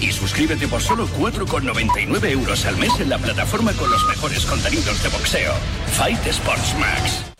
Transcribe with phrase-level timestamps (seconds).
[0.00, 5.02] y suscríbete por solo 4,99 euros al mes en la plataforma con los mejores contenidos
[5.02, 5.52] de boxeo.
[5.92, 7.39] Fight Sports Max.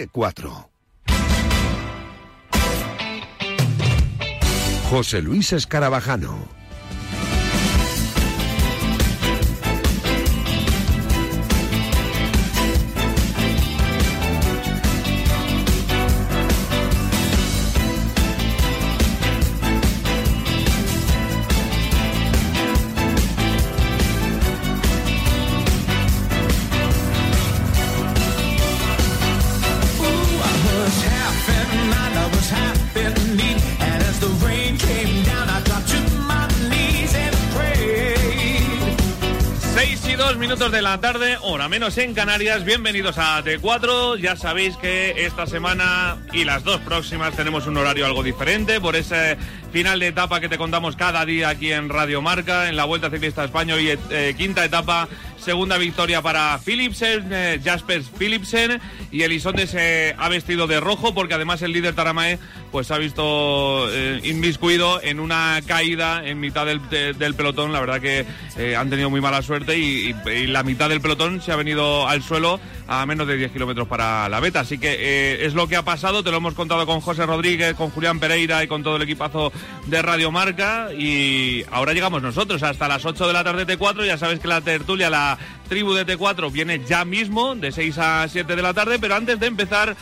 [0.00, 0.68] T4.
[4.88, 6.59] José Luis Escarabajano.
[40.60, 42.66] Minutos de la tarde, hora menos en Canarias.
[42.66, 44.18] Bienvenidos a T4.
[44.18, 48.94] Ya sabéis que esta semana y las dos próximas tenemos un horario algo diferente por
[48.94, 49.38] ese
[49.72, 53.08] final de etapa que te contamos cada día aquí en Radio Marca, en la Vuelta
[53.08, 55.08] Ciclista España y eh, quinta etapa
[55.40, 58.80] Segunda victoria para Philipsen, eh, Jasper Philipsen.
[59.10, 62.38] Y Elisonde se ha vestido de rojo porque además el líder Taramae
[62.70, 66.80] pues ha visto eh, inmiscuido en una caída en mitad del,
[67.34, 67.72] pelotón.
[67.72, 68.24] La verdad que
[68.56, 70.14] eh, han tenido muy mala suerte y,
[70.46, 72.60] la mitad del pelotón se ha venido al suelo
[72.92, 74.60] a menos de 10 kilómetros para la beta.
[74.60, 76.24] Así que es lo que ha pasado.
[76.24, 79.52] Te lo hemos contado con José Rodríguez, con Julián Pereira y con todo el equipazo
[79.86, 80.88] de Radio Marca.
[80.92, 84.04] Y ahora llegamos nosotros hasta las 8 de la tarde T4.
[84.04, 88.26] Ya sabes que la tertulia, la tribu de T4 viene ya mismo, de 6 a
[88.26, 89.96] 7 de la tarde, pero antes de empezar,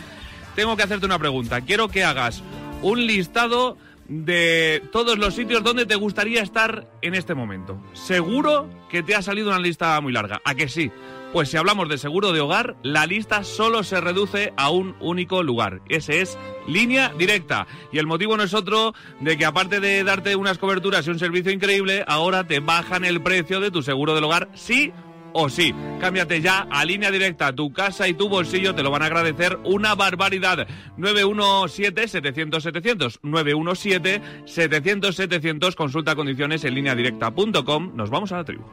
[0.55, 1.61] tengo que hacerte una pregunta.
[1.61, 2.41] Quiero que hagas
[2.81, 7.79] un listado de todos los sitios donde te gustaría estar en este momento.
[7.93, 10.41] Seguro que te ha salido una lista muy larga.
[10.43, 10.91] ¿A que sí?
[11.31, 15.43] Pues si hablamos de seguro de hogar, la lista solo se reduce a un único
[15.43, 15.79] lugar.
[15.87, 17.67] Ese es línea directa.
[17.91, 21.19] Y el motivo no es otro de que aparte de darte unas coberturas y un
[21.19, 24.91] servicio increíble, ahora te bajan el precio de tu seguro del hogar sí
[25.33, 25.71] o sí.
[25.99, 27.53] Cámbiate ya a línea directa.
[27.53, 30.67] Tu casa y tu bolsillo te lo van a agradecer una barbaridad.
[30.97, 33.19] 917-700-700.
[33.21, 35.75] 917-700-700.
[35.75, 37.91] Consulta condiciones en línea directa.com.
[37.95, 38.65] Nos vamos a la tribu.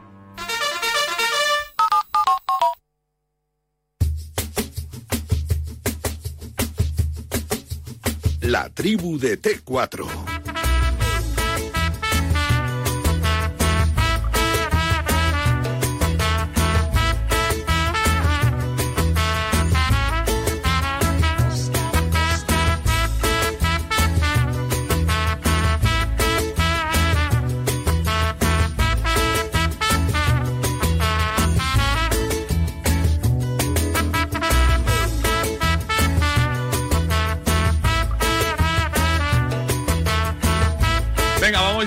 [8.47, 10.56] La tribu de T4.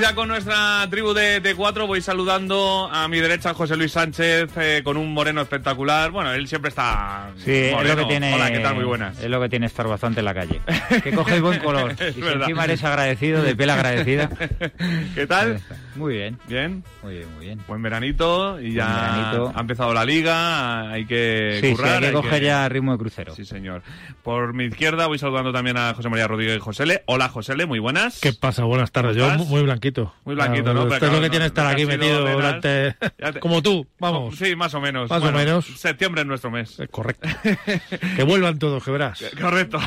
[0.00, 1.87] Ya con nuestra tribu de, de cuatro.
[1.87, 6.11] Voy saludando a mi derecha José Luis Sánchez eh, con un moreno espectacular.
[6.11, 7.31] Bueno, él siempre está.
[7.37, 8.34] Sí, es lo que tiene.
[8.34, 8.75] Hola, ¿qué tal?
[8.77, 9.19] Muy buenas.
[9.19, 10.61] Es lo que tiene estar bastante en la calle.
[11.03, 11.93] Que coge buen color.
[11.93, 14.28] y si encima eres agradecido, de piel agradecida.
[15.15, 15.61] ¿Qué tal?
[16.00, 16.38] Muy bien.
[16.49, 16.83] ¿Bien?
[17.03, 17.61] Muy bien, muy bien.
[17.69, 20.91] Buen veranito y ya ha empezado la liga.
[20.91, 21.99] Hay que sí, currar.
[21.99, 23.34] Sí, hay que coger ya ritmo de crucero.
[23.34, 23.83] Sí, señor.
[24.22, 27.03] Por mi izquierda voy saludando también a José María Rodríguez y Josele.
[27.05, 28.19] Hola, Josele, muy buenas.
[28.19, 28.65] ¿Qué pasa?
[28.65, 29.15] Buenas tardes.
[29.15, 30.15] Yo muy blanquito.
[30.25, 30.84] Muy blanquito, ¿no?
[30.84, 32.97] Usted es lo que tiene estar aquí metido durante...
[33.38, 34.37] Como tú, vamos.
[34.37, 35.11] Sí, más o menos.
[35.11, 35.67] Más o menos.
[35.67, 36.79] Septiembre es nuestro mes.
[36.91, 37.29] correcto.
[38.17, 39.23] que vuelvan todos, que verás.
[39.41, 39.79] Correcto.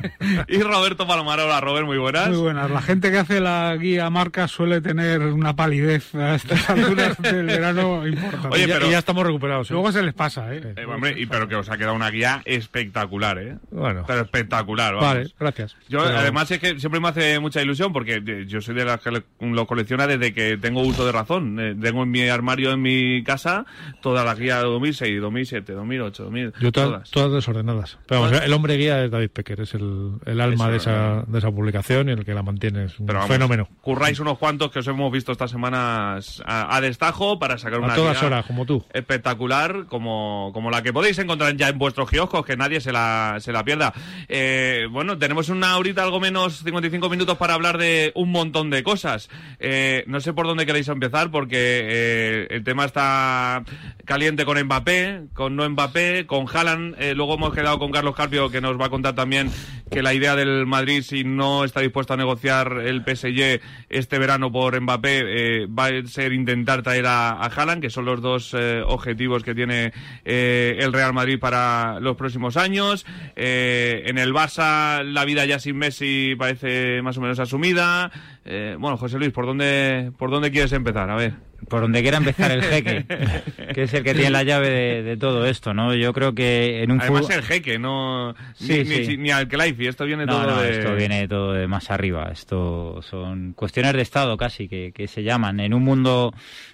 [0.48, 1.60] y Roberto Palomarola.
[1.60, 2.28] Robert, muy buenas.
[2.28, 2.68] Muy buenas.
[2.70, 7.44] La gente que hace la guía marca suele tener una palidez a estas alturas del
[7.44, 8.48] verano importante.
[8.48, 8.86] Oye, pero...
[8.86, 9.70] Y ya estamos recuperados.
[9.70, 9.74] ¿eh?
[9.74, 10.74] Luego se les pasa, ¿eh?
[10.74, 13.58] eh hombre, y pero que os ha quedado una guía espectacular, ¿eh?
[13.70, 14.04] Bueno.
[14.06, 15.08] Pero espectacular, vamos.
[15.08, 15.76] Vale, gracias.
[15.88, 19.10] Yo, además, es que siempre me hace mucha ilusión porque yo soy de las que
[19.40, 21.60] lo colecciona desde que tengo uso de razón.
[21.60, 23.66] Eh, tengo en mi armario, en mi casa,
[24.00, 26.52] toda la guía de 2006, 2007, 2008, 2000.
[26.58, 27.98] Yo todas, todas desordenadas.
[28.06, 31.38] Pero vamos, el hombre guía es David Pecker, es el, el alma de esa, de
[31.38, 32.86] esa publicación y el que la mantiene.
[32.86, 33.68] Es un fenómeno.
[33.82, 37.84] Curráis unos cuantos que os hemos visto estas semanas a, a destajo para sacar A
[37.84, 38.84] una todas horas, como tú.
[38.92, 43.38] espectacular como, como la que podéis encontrar ya en vuestros kioscos, que nadie se la,
[43.40, 43.94] se la pierda.
[44.28, 48.82] Eh, bueno, tenemos una horita algo menos 55 minutos para hablar de un montón de
[48.82, 49.30] cosas.
[49.60, 53.64] Eh, no sé por dónde queréis empezar porque eh, el tema está
[54.04, 56.96] caliente con Mbappé, con no Mbappé, con Haaland.
[56.98, 59.50] Eh, luego hemos quedado con Carlos Carpio que nos va a contar también
[59.90, 64.52] que la idea del Madrid, si no está dispuesto a negociar el PSG este verano
[64.52, 68.54] por Mbappé, eh, va a ser intentar traer a, a Haaland, que son los dos
[68.58, 69.92] eh, objetivos que tiene
[70.24, 73.06] eh, el Real Madrid para los próximos años.
[73.36, 78.10] Eh, en el Barça, la vida ya sin Messi parece más o menos asumida.
[78.44, 81.10] Eh, bueno, José Luis, ¿por dónde, ¿por dónde quieres empezar?
[81.10, 81.49] A ver.
[81.68, 83.04] Por donde quiera empezar el jeque,
[83.74, 85.94] que es el que tiene la llave de, de todo esto, ¿no?
[85.94, 87.36] Yo creo que en un Además, fútbol...
[87.36, 88.34] el jeque, no.
[88.54, 89.08] Sí, ni, sí.
[89.08, 90.78] ni, ni al Kelaifi, esto viene No, todo no, de.
[90.78, 92.30] esto viene todo de más arriba.
[92.32, 95.60] Esto son cuestiones de Estado casi que, que se llaman.
[95.60, 96.32] En un mundo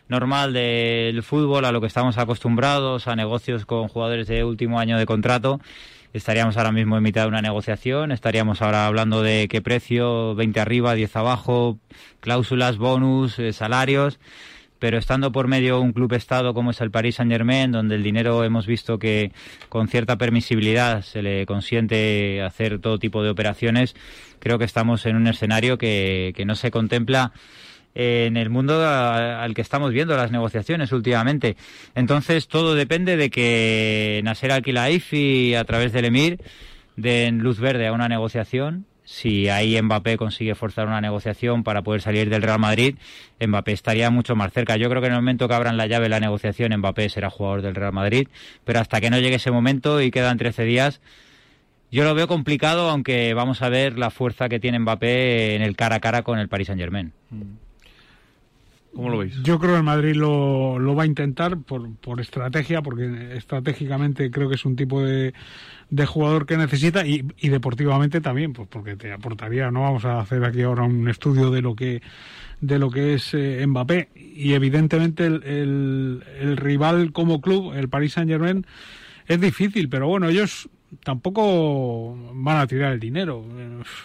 [0.08, 4.98] normal del fútbol, a lo que estamos acostumbrados, a negocios con jugadores de último año
[4.98, 5.60] de contrato,
[6.12, 10.60] estaríamos ahora mismo en mitad de una negociación, estaríamos ahora hablando de qué precio, 20
[10.60, 11.78] arriba, 10 abajo,
[12.20, 14.18] cláusulas, bonus, eh, salarios
[14.78, 18.02] pero estando por medio un club estado como es el Paris Saint Germain, donde el
[18.02, 19.32] dinero hemos visto que
[19.68, 23.94] con cierta permisibilidad se le consiente hacer todo tipo de operaciones,
[24.38, 27.32] creo que estamos en un escenario que, que no se contempla
[27.96, 31.56] en el mundo al que estamos viendo las negociaciones últimamente.
[31.94, 36.38] Entonces todo depende de que Nasser Al-Khelaifi a través del Emir
[36.96, 38.84] den luz verde a una negociación.
[39.06, 42.96] Si ahí Mbappé consigue forzar una negociación para poder salir del Real Madrid,
[43.40, 44.76] Mbappé estaría mucho más cerca.
[44.76, 47.62] Yo creo que en el momento que abran la llave la negociación, Mbappé será jugador
[47.62, 48.26] del Real Madrid,
[48.64, 51.00] pero hasta que no llegue ese momento y quedan 13 días,
[51.92, 55.76] yo lo veo complicado, aunque vamos a ver la fuerza que tiene Mbappé en el
[55.76, 57.12] cara a cara con el Paris Saint Germain.
[58.92, 59.40] ¿Cómo lo veis?
[59.44, 64.32] Yo creo que el Madrid lo, lo va a intentar por, por estrategia, porque estratégicamente
[64.32, 65.32] creo que es un tipo de,
[65.90, 70.20] de jugador que necesita y, y deportivamente también, pues porque te aportaría, no vamos a
[70.20, 72.02] hacer aquí ahora un estudio de lo que
[72.60, 74.08] de lo que es eh, Mbappé.
[74.14, 78.66] Y evidentemente el, el, el rival como club, el Paris Saint Germain,
[79.26, 80.68] es difícil, pero bueno, ellos
[81.02, 83.44] tampoco van a tirar el dinero.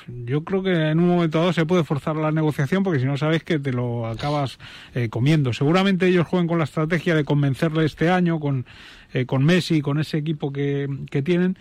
[0.07, 3.17] Yo creo que en un momento dado se puede forzar la negociación porque si no
[3.17, 4.59] sabes que te lo acabas
[4.95, 5.53] eh, comiendo.
[5.53, 8.65] Seguramente ellos jueguen con la estrategia de convencerle este año con,
[9.13, 11.57] eh, con Messi, con ese equipo que, que tienen.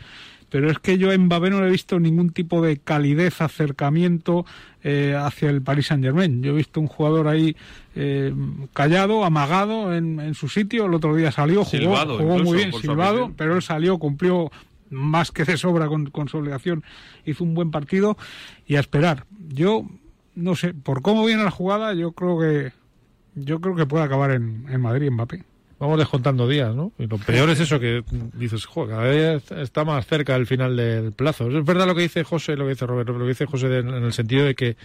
[0.50, 4.44] Pero es que yo en Mbappé no he visto ningún tipo de calidez, acercamiento
[4.82, 6.42] eh, hacia el Paris Saint Germain.
[6.42, 7.56] Yo he visto un jugador ahí
[7.94, 8.34] eh,
[8.72, 10.86] callado, amagado en, en su sitio.
[10.86, 14.50] El otro día salió, jugó, Silbado, jugó muy bien, silbado, pero él salió, cumplió
[14.90, 16.84] más que de sobra con, con su obligación,
[17.24, 18.16] hizo un buen partido
[18.66, 19.24] y a esperar.
[19.48, 19.86] Yo
[20.34, 22.72] no sé, por cómo viene la jugada, yo creo que
[23.34, 25.44] yo creo que puede acabar en, en Madrid Mbappé.
[25.78, 26.92] Vamos descontando días, ¿no?
[26.98, 28.04] Y lo peor es eso, que
[28.34, 31.48] dices, joder, cada vez está más cerca el final del plazo.
[31.48, 33.78] Es verdad lo que dice José, lo que dice Roberto, lo que dice José de-
[33.78, 34.76] en el sentido de que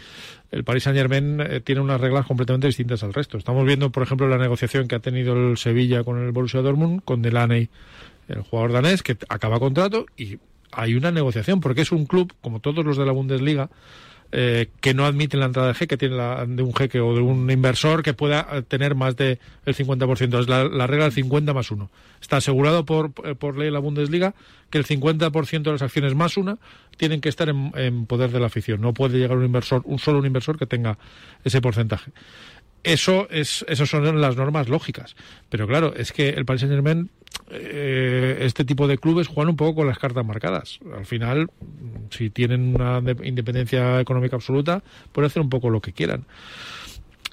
[0.52, 3.38] el Paris Saint Germain eh, tiene unas reglas completamente distintas al resto.
[3.38, 7.02] Estamos viendo, por ejemplo, la negociación que ha tenido el Sevilla con el Borussia Dortmund,
[7.04, 7.68] con Delaney,
[8.28, 10.40] el jugador danés, que acaba contrato y
[10.72, 13.70] hay una negociación, porque es un club, como todos los de la Bundesliga,
[14.32, 18.04] eh, que no admiten la entrada de jeque, de un jeque o de un inversor
[18.04, 20.40] que pueda eh, tener más del el 50%.
[20.42, 21.90] Es la, la regla del 50 más uno.
[22.20, 24.34] Está asegurado por, eh, por ley en la Bundesliga
[24.70, 26.58] que el 50% de las acciones más una
[26.98, 28.82] tienen que estar en, poder de la afición.
[28.82, 30.98] No puede llegar un inversor, un solo inversor que tenga
[31.44, 32.12] ese porcentaje.
[32.86, 35.16] Eso es, esas son las normas lógicas.
[35.50, 37.10] Pero claro, es que el Paris Saint Germain,
[37.50, 40.80] eh, este tipo de clubes juegan un poco con las cartas marcadas.
[40.96, 41.50] Al final,
[42.12, 46.26] si tienen una de- independencia económica absoluta, pueden hacer un poco lo que quieran.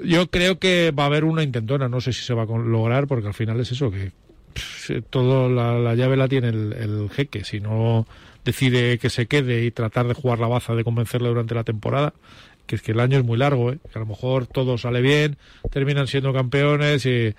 [0.03, 3.07] Yo creo que va a haber una intentona, no sé si se va a lograr,
[3.07, 4.11] porque al final es eso, que
[4.55, 7.45] pff, todo la, la llave la tiene el, el jeque.
[7.45, 8.07] Si no
[8.45, 12.15] decide que se quede y tratar de jugar la baza de convencerle durante la temporada,
[12.67, 13.79] que es que el año es muy largo, ¿eh?
[13.93, 15.37] que a lo mejor todo sale bien,
[15.71, 17.35] terminan siendo campeones y,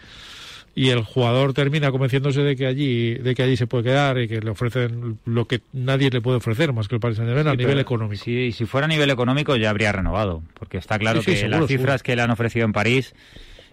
[0.76, 4.28] y el jugador termina convenciéndose de que allí de que allí se puede quedar y
[4.28, 7.52] que le ofrecen lo que nadie le puede ofrecer más que el Paris Saint-Germain a
[7.52, 8.24] Sí, nivel económico.
[8.24, 11.38] Si, si fuera a nivel económico ya habría renovado, porque está claro Sí, sí, que
[11.42, 12.04] seguro, las cifras seguro.
[12.04, 13.14] que le han ofrecido en París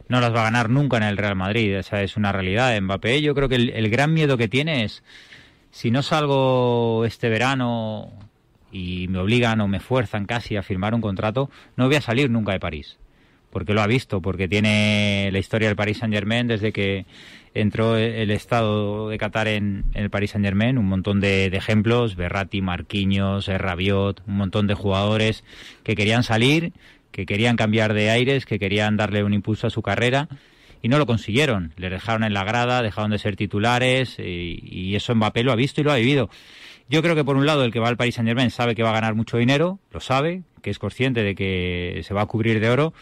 [0.09, 1.73] no las va a ganar nunca en el Real Madrid.
[1.77, 2.79] Esa es una realidad.
[2.81, 5.03] Mbappé, yo creo que el, el gran miedo que tiene es
[5.71, 8.13] si no salgo este verano
[8.73, 12.31] y me obligan o me fuerzan casi a firmar un contrato, no voy a salir
[12.31, 12.99] nunca de París.
[13.51, 17.05] Porque lo ha visto, porque tiene la historia del Paris Saint Germain desde que
[17.53, 22.15] entró el Estado de Qatar en, el Paris Saint Germain, un montón de, de ejemplos,
[22.15, 25.45] Berratti, Marquinhos, eh, Rabiot, un montón de jugadores
[25.83, 26.73] que querían salir,
[27.11, 30.29] que querían cambiar de aires, que querían darle un impulso a su carrera
[30.81, 31.73] y no lo consiguieron.
[31.77, 35.57] Le dejaron en la grada, dejaron de ser titulares y, y eso Mbappé lo ha
[35.57, 36.31] visto y lo ha vivido.
[36.91, 38.83] Yo creo que por un lado el que va al Paris Saint Germain sabe que
[38.83, 42.27] va a ganar mucho dinero, lo sabe, que es consciente de que se va a
[42.27, 42.93] cubrir de oro,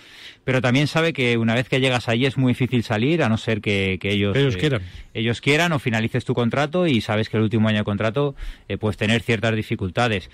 [0.45, 3.37] pero también sabe que una vez que llegas ahí es muy difícil salir, a no
[3.37, 4.83] ser que, que ellos, Ellos eh, quieran.
[5.15, 8.35] ellos quieran o finalices tu contrato y sabes que el último año de contrato
[8.69, 10.31] eh, puedes tener ciertas dificultades.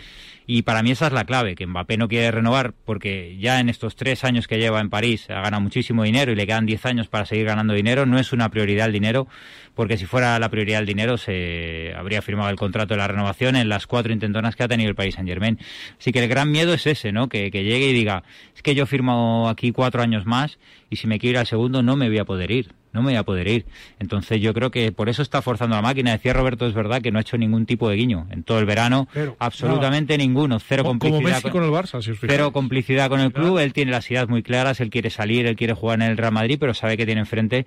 [0.47, 3.71] Y para mí esa es la clave, que Mbappé no quiere renovar porque ya en
[3.71, 6.85] estos tres años que lleva en París ha ganado muchísimo dinero y le quedan diez
[6.85, 8.04] años para seguir ganando dinero.
[8.04, 9.26] No es una prioridad el dinero,
[9.75, 13.57] porque si fuera la prioridad el dinero se habría firmado el contrato de la renovación
[13.57, 15.59] en las cuatro intentonas que ha tenido el Paris Saint Germain.
[15.99, 17.28] Así que el gran miedo es ese, ¿no?
[17.28, 20.59] Que, que llegue y diga, es que yo firmo aquí cuatro años más
[20.90, 23.11] y si me quiero ir al segundo no me voy a poder ir no me
[23.11, 23.66] voy a poder ir.
[23.99, 26.12] Entonces yo creo que por eso está forzando la máquina.
[26.12, 28.66] Decía Roberto, es verdad que no ha hecho ningún tipo de guiño en todo el
[28.66, 31.42] verano, Pero, absolutamente ninguno, cero Como complicidad.
[31.42, 32.33] Messi con el Barça, si os fijáis.
[32.33, 35.56] Cero complicidad con el club, él tiene las ideas muy claras, él quiere salir, él
[35.56, 37.66] quiere jugar en el Real Madrid, pero sabe que tiene enfrente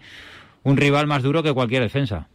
[0.63, 2.29] un rival más duro que cualquier defensa.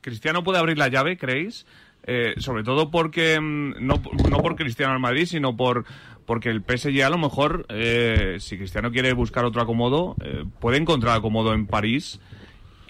[0.00, 1.66] Cristiano puede abrir la llave, ¿creéis?
[2.08, 5.84] Eh, sobre todo porque mm, no, no por Cristiano al Madrid, sino por
[6.24, 10.76] porque el PSG a lo mejor, eh, si Cristiano quiere buscar otro acomodo, eh, puede
[10.76, 12.20] encontrar acomodo en París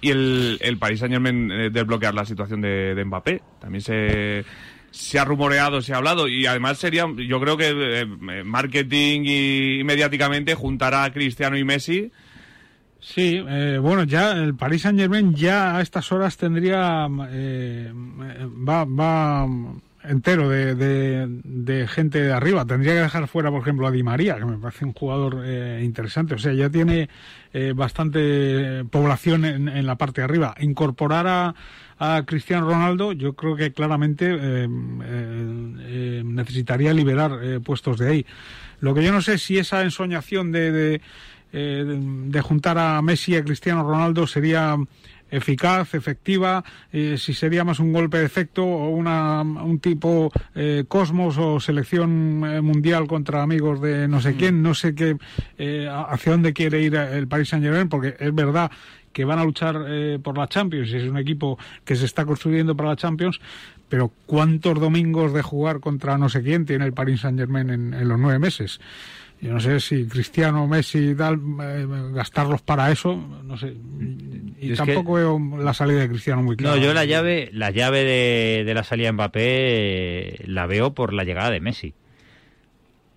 [0.01, 3.43] y el, el Paris Saint Germain eh, desbloquear la situación de, de Mbappé.
[3.61, 4.45] También se,
[4.91, 8.07] se ha rumoreado, se ha hablado y además sería, yo creo que eh,
[8.45, 12.11] marketing y mediáticamente juntará a Cristiano y Messi.
[13.09, 18.85] Sí, eh, bueno, ya el Paris Saint Germain ya a estas horas tendría eh, va,
[18.85, 19.47] va
[20.03, 22.65] entero de, de, gente de arriba.
[22.65, 25.83] Tendría que dejar fuera, por ejemplo, a Di María, que me parece un jugador eh,
[25.85, 26.35] interesante.
[26.35, 27.09] O sea, ya tiene
[27.53, 30.57] eh, bastante población en, en, la parte de arriba.
[30.59, 31.55] Incorporar a,
[31.99, 34.69] a Cristiano Ronaldo, yo creo que claramente eh,
[36.25, 38.27] necesitaría liberar puestos de ahí.
[38.81, 41.01] Lo que yo no sé si esa ensoñación de, de
[41.53, 44.77] eh, de juntar a Messi y a Cristiano Ronaldo sería
[45.31, 50.85] eficaz, efectiva, eh, si sería más un golpe de efecto o una, un tipo eh,
[50.87, 54.37] Cosmos o selección eh, mundial contra amigos de no sé mm.
[54.37, 55.17] quién, no sé qué,
[55.59, 58.71] eh, hacia dónde quiere ir el Paris Saint Germain, porque es verdad
[59.13, 62.25] que van a luchar eh, por la Champions, y es un equipo que se está
[62.25, 63.41] construyendo para la Champions,
[63.89, 67.95] pero ¿cuántos domingos de jugar contra no sé quién tiene el Paris Saint Germain en,
[67.95, 68.81] en los nueve meses?
[69.41, 73.75] Yo no sé si Cristiano, Messi y tal, eh, gastarlos para eso, no sé.
[74.61, 75.21] Y es tampoco que...
[75.21, 76.77] veo la salida de Cristiano muy clara.
[76.77, 80.95] No, yo la llave, la llave de, de la salida de Mbappé eh, la veo
[80.95, 81.95] por la llegada de Messi.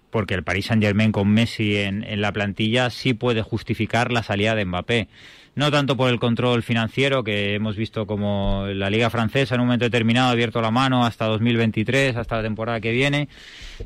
[0.09, 4.23] Porque el Paris Saint Germain con Messi en, en la plantilla sí puede justificar la
[4.23, 5.07] salida de Mbappé
[5.55, 9.67] no tanto por el control financiero que hemos visto como la liga francesa en un
[9.67, 13.27] momento determinado ha abierto la mano hasta 2023, hasta la temporada que viene,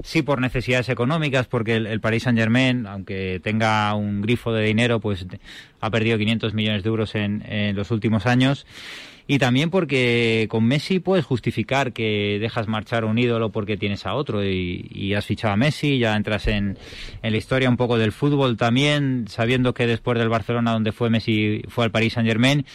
[0.04, 4.66] sí por necesidades económicas porque el, el Paris Saint Germain, aunque tenga un grifo de
[4.66, 5.26] dinero, pues
[5.82, 8.66] ha perdido 500 millones de euros en los últimos años
[9.28, 14.06] y también porque con Messi puedes justificar que dejas marchar a un ídolo porque tienes
[14.06, 14.44] a otro.
[14.44, 16.78] Y, y has fichado a Messi, ya entras en,
[17.22, 21.10] en, la historia un poco del fútbol también, sabiendo que después del Barcelona donde fue
[21.10, 22.66] Messi fue al Paris Saint Germain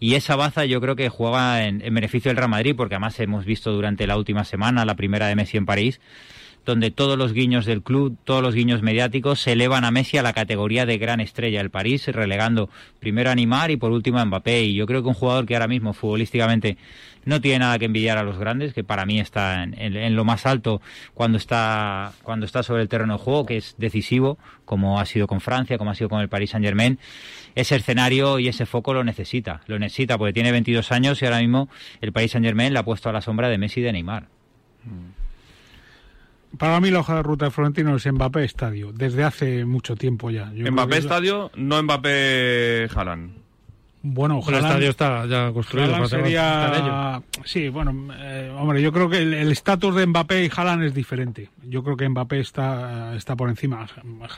[0.00, 3.18] y esa baza yo creo que juega en, en beneficio del Real Madrid porque además
[3.20, 6.00] hemos visto durante la última semana la primera de Messi en París
[6.68, 10.22] donde todos los guiños del club, todos los guiños mediáticos se elevan a Messi a
[10.22, 12.68] la categoría de gran estrella del París, relegando
[13.00, 14.64] primero a Neymar y por último a Mbappé.
[14.64, 16.76] Y yo creo que un jugador que ahora mismo futbolísticamente
[17.24, 20.44] no tiene nada que envidiar a los grandes, que para mí está en, lo más
[20.44, 20.82] alto
[21.14, 25.26] cuando está, cuando está sobre el terreno de juego, que es decisivo, como ha sido
[25.26, 26.98] con Francia, como ha sido con el Paris Saint Germain.
[27.54, 31.38] Ese escenario y ese foco lo necesita, lo necesita porque tiene 22 años y ahora
[31.38, 31.70] mismo
[32.02, 34.24] el Paris Saint Germain le ha puesto a la sombra de Messi y de Neymar.
[34.84, 35.27] Mm.
[36.56, 40.30] Para mí la hoja de ruta de Florentino es Mbappé Estadio, desde hace mucho tiempo
[40.30, 40.50] ya.
[40.54, 43.37] Yo Mbappé Estadio, no Mbappé Jalan.
[44.02, 44.58] Bueno, ojalá.
[44.58, 45.94] El estadio está ya construido.
[45.94, 47.22] Haaland sería...
[47.44, 51.50] Sí, bueno, eh, hombre, yo creo que el estatus de Mbappé y Haaland es diferente.
[51.64, 53.86] Yo creo que Mbappé está, está por encima.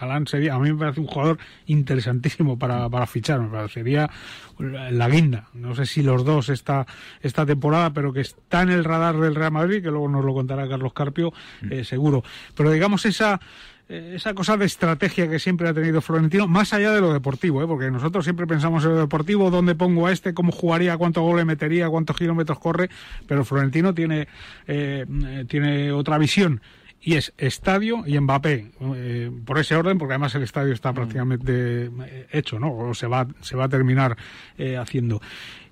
[0.00, 3.40] Haaland sería, a mí me parece un jugador interesantísimo para, para fichar.
[3.40, 4.10] Me parecería
[4.58, 5.48] la guinda.
[5.54, 6.86] No sé si los dos esta,
[7.20, 10.34] esta temporada, pero que está en el radar del Real Madrid, que luego nos lo
[10.34, 11.32] contará Carlos Carpio,
[11.70, 12.22] eh, seguro.
[12.54, 13.40] Pero digamos esa
[13.90, 17.66] esa cosa de estrategia que siempre ha tenido Florentino, más allá de lo deportivo, ¿eh?
[17.66, 21.44] porque nosotros siempre pensamos en lo deportivo, dónde pongo a este, cómo jugaría, cuántos goles
[21.44, 22.88] metería, cuántos kilómetros corre,
[23.26, 24.28] pero Florentino tiene,
[24.68, 25.04] eh,
[25.48, 26.60] tiene otra visión.
[27.02, 31.86] y es estadio y Mbappé, eh, por ese orden, porque además el estadio está prácticamente
[31.86, 32.76] eh, hecho, ¿no?
[32.76, 34.16] O se va, se va a terminar
[34.58, 35.20] eh, haciendo.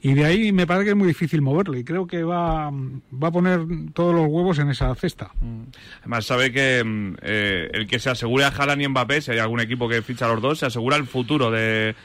[0.01, 3.29] Y de ahí me parece que es muy difícil moverlo y creo que va, va
[3.29, 3.61] a poner
[3.95, 5.33] todos los huevos en esa cesta.
[6.01, 9.39] Además, sabe que mm, eh, el que se asegure a Haaland y Mbappé, si hay
[9.39, 11.97] algún equipo que ficha los dos, se asegura el futuro de,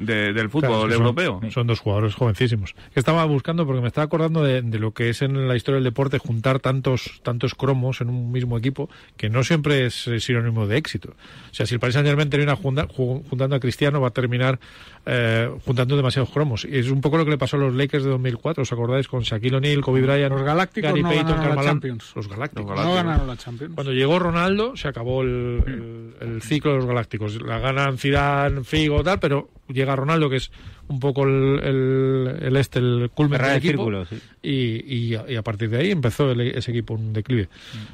[0.00, 1.40] de- del fútbol Claro, es que son- europeo.
[1.50, 2.74] Son, dos jugadores jovencísimos.
[2.94, 5.84] Estaba buscando porque me estaba acordando de, de lo que es en la historia del
[5.84, 10.78] deporte juntar tantos tantos cromos en un mismo equipo que no siempre es sinónimo de
[10.78, 11.10] éxito.
[11.50, 14.12] O sea, si el Paris Saint Germain termina junta- ju- juntando a Cristiano va a
[14.12, 14.58] terminar
[15.06, 16.64] eh, juntando demasiados cromos.
[16.64, 18.62] Y es un poco lo que le pasó a los Lakers de 2004.
[18.62, 19.08] ¿Os acordáis?
[19.08, 21.62] Con Shaquille O'Neal, Kobe Bryant, Los Galácticos Gary no Payton, ganaron la.
[21.64, 22.12] Champions.
[22.14, 22.76] Los Galácticos.
[22.76, 23.74] Los No ganaron la Champions.
[23.74, 25.62] Cuando llegó Ronaldo se acabó el,
[26.20, 27.40] el- el ciclo de los galácticos.
[27.42, 30.50] La ganan Zidane, Figo, tal, pero llega Ronaldo que es
[30.88, 33.72] un poco el, el, el este, el culmen del el equipo.
[33.84, 34.18] círculo, sí.
[34.42, 37.48] y, y a- y a partir de ahí empezó el- ese equipo un declive.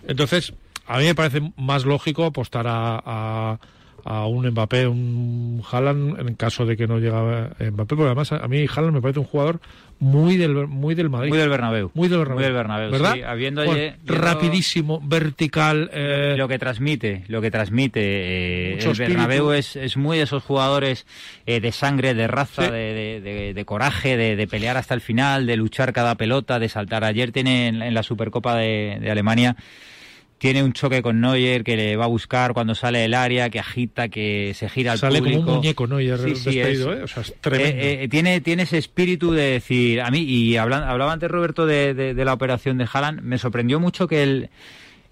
[0.09, 0.53] Entonces,
[0.87, 3.59] a mí me parece más lógico apostar a, a,
[4.05, 8.37] a un Mbappé, un Haaland, en caso de que no llega Mbappé, porque además a,
[8.37, 9.61] a mí Haaland me parece un jugador
[9.99, 11.31] muy del, muy del Madrid.
[11.31, 11.91] Muy del Bernabéu.
[11.95, 12.37] Muy del Bernabéu.
[12.41, 13.15] Muy del Bernabéu, ¿verdad?
[13.15, 13.23] sí.
[13.23, 15.91] Habiendo Bueno, rapidísimo, vertical.
[15.93, 20.43] eh, lo que transmite, lo que transmite eh, el Bernabéu es, es muy de esos
[20.43, 21.07] jugadores
[21.47, 22.71] eh, de sangre, de raza, Sí.
[22.71, 26.59] de, de- de- de coraje, de, de pelear hasta el final, de luchar cada pelota,
[26.59, 27.05] de saltar.
[27.05, 29.57] Ayer tiene en, en la Supercopa de Alemania
[30.39, 33.59] tiene un choque con Neuer que le va a buscar cuando sale del área, que
[33.59, 35.41] agita, que se gira al sale público.
[35.41, 37.03] como un muñeco, es Sí, sí, despedido, es- ¿eh?
[37.05, 37.83] O sea, es tremendo.
[37.83, 41.65] Eh, eh, tiene, tiene ese espíritu de decir, a mí, y hablan- hablaba antes Roberto
[41.65, 44.51] de, de- de la operación de Haaland, me sorprendió mucho que el,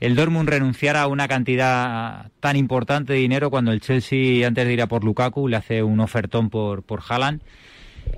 [0.00, 4.73] el Dortmund renunciara a una cantidad tan importante de dinero cuando el Chelsea, antes de
[4.75, 7.40] ir a por Lukaku, le hace un ofertón por, por Haaland.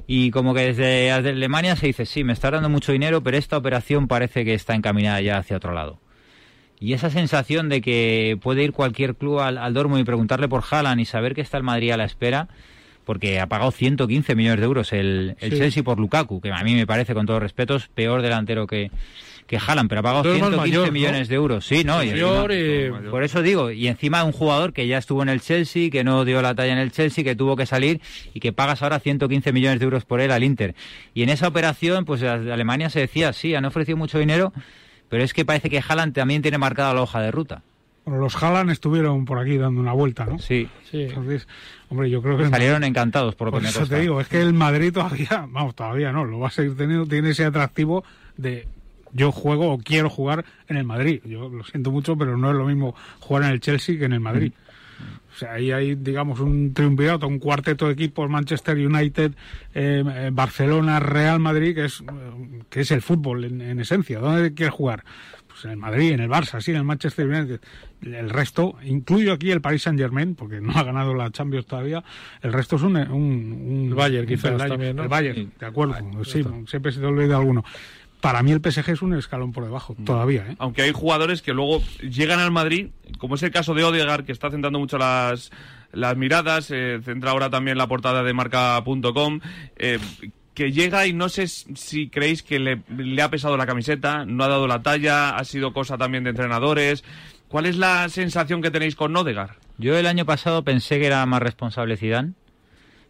[0.09, 3.57] Y como que desde Alemania se dice, sí, me está dando mucho dinero, pero esta
[3.57, 6.01] operación parece que está encaminada ya hacia otro lado.
[6.79, 10.63] Y esa sensación de que puede ir cualquier club al, al Dortmund y preguntarle por
[10.71, 12.49] Haaland y saber que está el Madrid a la espera,
[13.05, 15.59] porque ha pagado 115 millones de euros el, el Sí.
[15.59, 18.91] Chelsea por Lukaku, que a mí me parece, con todos respetos, peor delantero que,
[19.47, 20.93] que Haaland, pero ha pagado Todo es más 115 mayor, ¿no?
[20.93, 21.65] millones de euros.
[21.67, 22.03] Sí, ¿no?
[22.03, 25.29] Y Mayor, encima- eh, por eso digo, y encima un jugador que ya estuvo en
[25.31, 28.01] el Chelsea, que no dio la talla en el Chelsea, que tuvo que salir
[28.35, 30.75] y que pagas ahora 115 millones de euros por él al Inter.
[31.15, 34.53] Y en esa operación, pues de Alemania se decía, sí, han ofrecido mucho dinero,
[35.09, 37.63] pero es que parece que Haaland también tiene marcada la hoja de ruta.
[38.05, 40.39] Bueno, los Haaland estuvieron por aquí dando una vuelta, ¿no?
[40.39, 41.03] Sí, sí.
[41.03, 41.49] Entonces,
[41.89, 42.45] hombre, yo creo que...
[42.45, 45.47] el salieron encantados por lo Por que eso te digo, es que el Madrid todavía,
[45.51, 48.05] vamos, todavía no, lo va a seguir teniendo, tiene ese atractivo
[48.37, 48.69] de
[49.13, 51.21] yo juego o quiero jugar en el Madrid.
[51.25, 54.13] Yo lo siento mucho, pero no es lo mismo jugar en el Chelsea que en
[54.13, 54.53] el Madrid.
[55.37, 59.33] O sea, ahí hay, digamos, un triunvirato, un cuarteto de equipos, Manchester United,
[59.75, 64.19] eh, eh, Barcelona, Real Madrid, que es, eh, que es el fútbol en, en esencia.
[64.19, 65.05] ¿Dónde quieres jugar?
[65.47, 67.61] Pues en el Madrid, en el Barça, sí, en el Manchester United.
[68.01, 72.03] El resto, incluyo aquí el Paris Saint Germain, porque no ha ganado la Champions todavía,
[72.41, 72.97] el resto es un...
[72.97, 74.71] un, un El Bayern, quizás, peldaño.
[74.71, 75.03] también, ¿no?
[75.03, 75.49] El Bayern, Sí.
[75.61, 75.93] de acuerdo.
[75.95, 77.63] Bayern, sí, siempre se te olvida alguno.
[78.27, 80.57] Para mí el PSG es un escalón por debajo, todavía, ¿eh?
[80.59, 84.33] Aunque hay jugadores que luego llegan al Madrid, como es el caso de Odegaard, que
[84.33, 85.53] está centrando mucho las,
[85.93, 89.39] las miradas, eh, centra ahora también la portada de marca.com,
[89.77, 90.01] eh,
[90.55, 94.43] que llega y no sé si creéis que le, le ha pesado la camiseta, no
[94.43, 97.05] ha dado la talla, ha sido cosa también de entrenadores.
[97.47, 99.55] ¿Cuál es la sensación que tenéis con Odegaard?
[99.79, 102.33] Yo el año pasado pensé que era más responsable Zidane.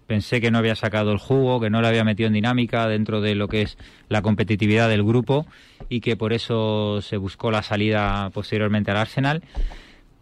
[0.07, 3.21] Pensé que no había sacado el jugo, que no le había metido en dinámica dentro
[3.21, 3.77] de lo que es
[4.09, 5.47] la competitividad del grupo
[5.89, 9.43] y que por eso se buscó la salida posteriormente al Arsenal.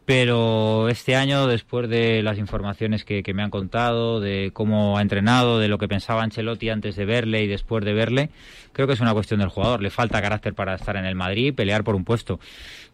[0.06, 5.02] Pero este año, después de las informaciones que, que me han contado, de cómo ha
[5.02, 8.28] entrenado, de lo que pensaba Ancelotti antes de verle y después de verle,
[8.74, 9.80] creo que es una cuestión del jugador.
[9.80, 12.38] Le falta carácter para estar en el Madrid y pelear por un puesto.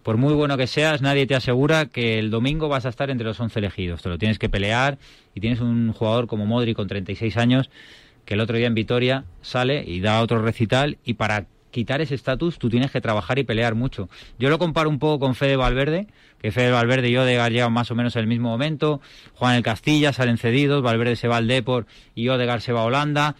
[0.03, 3.27] Por muy bueno que seas, nadie te asegura que el domingo vas a estar entre
[3.27, 4.03] los 11 elegidos.
[4.03, 4.99] Te lo tienes que pelear
[5.35, 7.71] y tienes un jugador como Modri con 36 años
[8.25, 12.15] que el otro día en Vitoria sale y da otro recital y para quitar ese
[12.15, 14.09] estatus tú tienes que trabajar y pelear mucho.
[14.39, 16.07] Yo lo comparo un poco con Fede Valverde,
[16.41, 19.01] que Fede Valverde y Odegaard llevan más o menos en el mismo momento,
[19.35, 22.85] juegan el Castilla, salen cedidos, Valverde se va al Depor y Odegaard se va a
[22.85, 23.37] Holanda.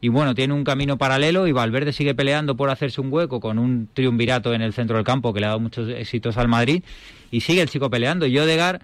[0.00, 3.58] Y bueno, tiene un camino paralelo y Valverde sigue peleando por hacerse un hueco con
[3.58, 6.82] un triunvirato en el centro del campo que le ha dado muchos éxitos al Madrid
[7.30, 8.26] y sigue el chico peleando.
[8.26, 8.82] Y Odegaard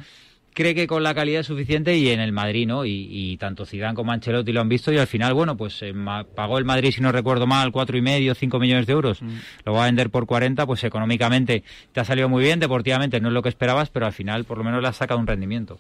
[0.59, 2.85] cree que con la calidad es suficiente y en el Madrid, ¿no?
[2.85, 5.95] Y, y tanto Zidane como Ancelotti lo han visto y al final, bueno, pues eh,
[6.35, 9.21] pagó el Madrid, si no recuerdo mal, cuatro y medio, cinco millones de euros.
[9.65, 13.29] Lo va a vender por 40, pues económicamente te ha salido muy bien, deportivamente no
[13.29, 15.79] es lo que esperabas, pero al final por lo menos le has sacado un rendimiento.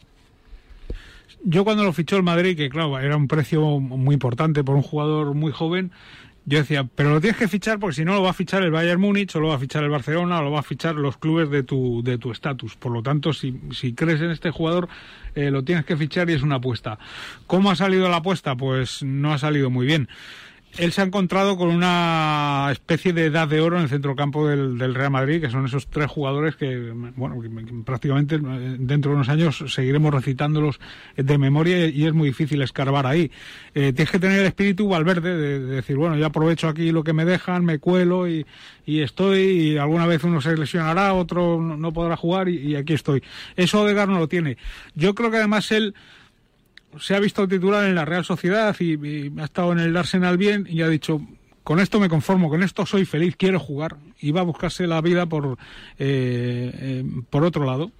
[1.42, 4.82] Yo cuando lo fichó el Madrid, que claro, era un precio muy importante por un
[4.82, 5.90] jugador muy joven,
[6.48, 8.70] yo decía, pero lo tienes que fichar porque si no lo va a fichar el
[8.70, 11.18] Bayern Múnich o lo va a fichar el Barcelona o lo va a fichar los
[11.18, 12.74] clubes de tu de tu estatus.
[12.74, 14.88] Por lo tanto, si, si crees en este jugador,
[15.34, 16.98] eh, lo tienes que fichar y es una apuesta.
[17.46, 18.56] ¿Cómo ha salido la apuesta?
[18.56, 20.08] Pues no ha salido muy bien
[20.76, 24.78] él se ha encontrado con una especie de edad de oro en el centrocampo del,
[24.78, 27.48] del Real Madrid, que son esos tres jugadores que, bueno, que
[27.84, 30.78] prácticamente eh, dentro de unos años seguiremos recitándolos
[31.16, 33.30] de memoria y es muy difícil escarbar ahí.
[33.74, 37.02] Eh, tienes que tener el espíritu Valverde de, de, decir, bueno, yo aprovecho aquí lo
[37.02, 38.46] que me dejan, me cuelo y,
[38.86, 42.92] y estoy, y alguna vez uno se lesionará, otro no podrá jugar y, y aquí
[42.92, 43.22] estoy.
[43.56, 44.58] Eso Odegaard no lo tiene.
[44.94, 45.94] Yo creo que además él
[47.00, 50.36] se ha visto titular en la Real Sociedad y, y, ha estado en el Arsenal
[50.36, 51.20] bien y ha dicho
[51.68, 55.02] con esto me conformo, con esto soy feliz, quiero jugar y va a buscarse la
[55.02, 55.58] vida por
[55.98, 57.92] eh, eh, por otro lado.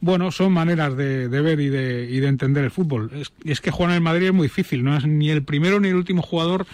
[0.00, 3.10] Bueno, son maneras de, de ver y de, y de, entender el fútbol.
[3.12, 5.80] Es, es que jugar en el Madrid es muy difícil, no es ni el primero
[5.80, 6.64] ni el último jugador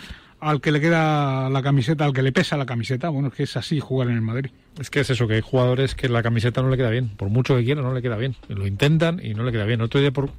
[0.44, 3.08] al que le queda la camiseta, al que le pesa la camiseta.
[3.08, 4.50] Bueno, es que es así jugar en el Madrid.
[4.78, 7.08] Es que es eso, que hay jugadores que la camiseta no le queda bien.
[7.16, 8.36] Por mucho que quieran, no le queda bien.
[8.48, 9.80] Lo intentan y no le queda bien.
[9.80, 10.30] Otro día por,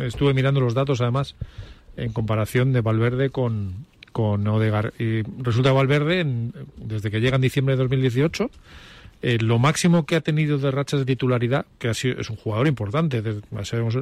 [0.00, 1.34] estuve mirando los datos, además,
[1.98, 4.94] en comparación de Valverde con, con Odegar.
[4.98, 8.50] Y resulta que Valverde, desde que llega en diciembre de 2018,
[9.22, 12.36] eh, lo máximo que ha tenido de rachas de titularidad, que ha sido, es un
[12.36, 13.40] jugador importante, de,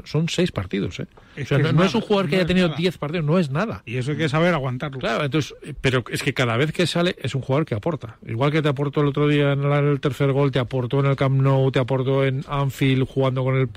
[0.05, 1.01] son seis partidos.
[1.01, 1.07] ¿eh?
[1.37, 2.79] Es o sea, que no, es no nada, es un jugador que haya tenido nada.
[2.79, 3.83] diez partidos, no es nada.
[3.87, 4.99] Y eso hay que saber aguantarlo.
[4.99, 8.17] Claro, entonces, eh, pero es que cada vez que sale es un jugador que aporta.
[8.27, 11.17] Igual que te aportó el otro día en el tercer gol, te aportó en el
[11.17, 13.69] Camp Nou, te aportó en Anfield jugando con el...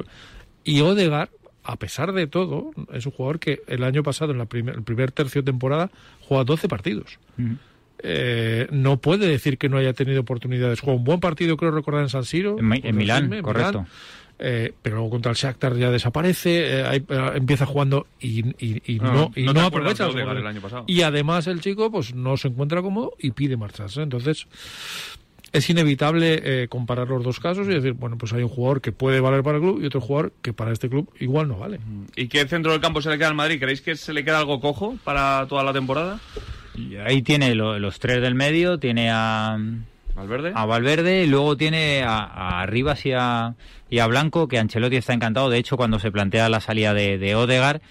[0.63, 1.29] Y Odegaard,
[1.63, 4.83] a pesar de todo, es un jugador que el año pasado, en la primer, el
[4.83, 7.19] primer tercio de temporada, juega 12 partidos.
[7.37, 7.53] Mm.
[7.99, 10.79] Eh, no puede decir que no haya tenido oportunidades.
[10.81, 12.58] Juega un buen partido, creo recordar, en San Siro.
[12.60, 13.79] En, Milán, correcto.
[13.81, 13.88] Milán.
[14.38, 18.81] Eh, pero luego contra el Shakhtar ya desaparece, eh, ahí, eh, empieza jugando y, y-
[18.86, 20.08] y No, no, y no aprovecha.
[20.08, 20.84] el año pasado.
[20.88, 24.01] Y además el chico pues no se encuentra cómodo y pide marcharse.
[24.01, 24.45] Entonces
[25.53, 28.91] es inevitable eh, comparar los dos casos y decir, bueno, pues hay un jugador que
[28.91, 31.79] puede valer para el club y otro jugador que para este club igual no vale.
[32.17, 33.58] ¿Y qué centro del campo se le queda al Madrid?
[33.58, 36.19] ¿Creéis que se le queda algo cojo para toda la temporada?
[36.77, 39.57] Y ahí tiene lo- los tres del medio, tiene a,
[40.15, 40.51] ¿Valverde?
[40.53, 43.53] a Valverde y luego tiene a, a Rivas y a,
[43.89, 45.49] y a Blanco, que Ancelotti está encantado.
[45.49, 47.81] De hecho, cuando se plantea la salida de, de Odegar,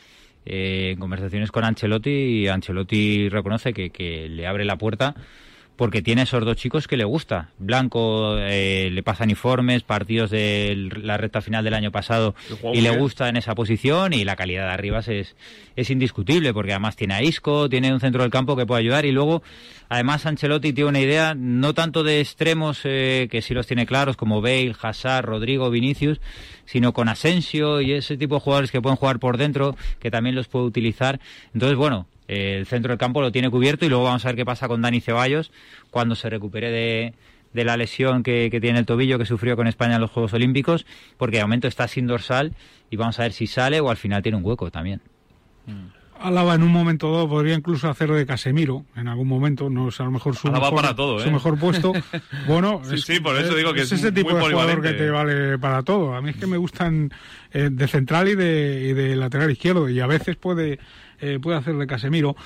[0.47, 5.15] eh, en conversaciones con Ancelotti, Ancelotti reconoce que, que le abre la puerta
[5.77, 7.51] porque tiene esos dos chicos que le gusta.
[7.59, 12.35] Blanco eh, le pasan informes, partidos de la recta final del año pasado
[12.73, 15.35] y le gusta en esa posición y la calidad de Arribas es,
[15.75, 19.05] es indiscutible porque además tiene a Isco, tiene un centro del campo que puede ayudar
[19.05, 19.43] y luego
[19.89, 24.17] además Ancelotti tiene una idea no tanto de extremos eh, que sí los tiene claros
[24.17, 26.21] como Bale, Hazard, Rodrigo, Vinicius,
[26.67, 30.37] sino con Asensio y ese tipo de jugadores que pueden jugar por dentro que también
[30.37, 31.21] los puede utilizar.
[31.53, 34.45] Entonces, bueno, el centro del campo lo tiene cubierto y luego vamos a ver qué
[34.45, 35.53] pasa con Dani Ceballos
[35.91, 37.15] cuando se recupere de,
[37.55, 40.35] de la lesión que, que tiene el tobillo que sufrió con España en los Juegos
[40.35, 40.85] Olímpicos,
[41.17, 42.53] porque de momento está sin dorsal
[42.91, 45.01] y vamos a ver si sale o al final tiene un hueco también.
[46.21, 50.01] Álava en un momento dado podría incluso hacer de Casemiro en algún momento, no es
[50.01, 51.33] a lo mejor su, Álava mejor, para todo, su ¿eh?
[51.33, 51.93] mejor puesto.
[52.47, 54.93] Bueno, Sí, es, sí, por eso digo que es ese muy tipo de jugador que
[54.93, 56.15] te vale para todo.
[56.15, 57.11] A mí es que me gustan
[57.53, 60.79] eh, de central y de, y de lateral izquierdo y a veces puede,
[61.25, 62.37] eh, puede hacer de Casemiro.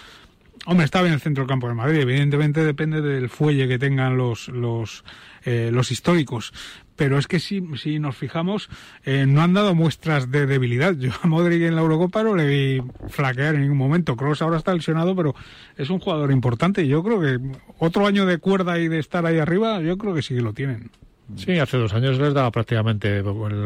[0.66, 2.00] Hombre, está bien el centro del campo de Madrid.
[2.00, 5.04] Evidentemente depende del fuelle que tengan los, los,
[5.44, 6.52] eh, los históricos.
[6.96, 8.68] Pero es que si, si nos fijamos,
[9.04, 10.94] eh, no han dado muestras de debilidad.
[10.94, 14.16] Yo a Modric en la Eurocopa no le vi flaquear en ningún momento.
[14.16, 15.34] Kroos ahora está lesionado, pero
[15.76, 16.86] es un jugador importante.
[16.86, 17.38] Yo creo que
[17.78, 20.52] otro año de cuerda y de estar ahí arriba, yo creo que sí que lo
[20.52, 20.90] tienen.
[21.36, 23.22] Sí, hace dos años les daba prácticamente,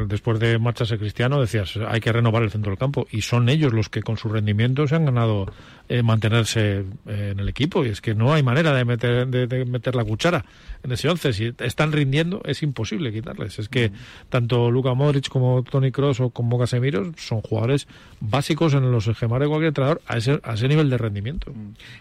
[0.06, 3.06] después de marcharse Cristiano, decías, hay que renovar el centro del campo.
[3.10, 5.46] Y son ellos los que con su rendimiento se han ganado
[5.88, 7.84] eh, mantenerse eh, en el equipo.
[7.84, 10.44] Y es que no hay manera de meter, de, de meter la cuchara
[10.82, 11.32] en ese once.
[11.32, 13.58] Si están rindiendo, es imposible quitarles.
[13.58, 13.92] Es que
[14.28, 17.86] tanto Luka Modric como Tony Cross o como Casemiro son jugadores
[18.20, 21.52] básicos en los esquemas de cualquier entrenador a ese, a ese nivel de rendimiento.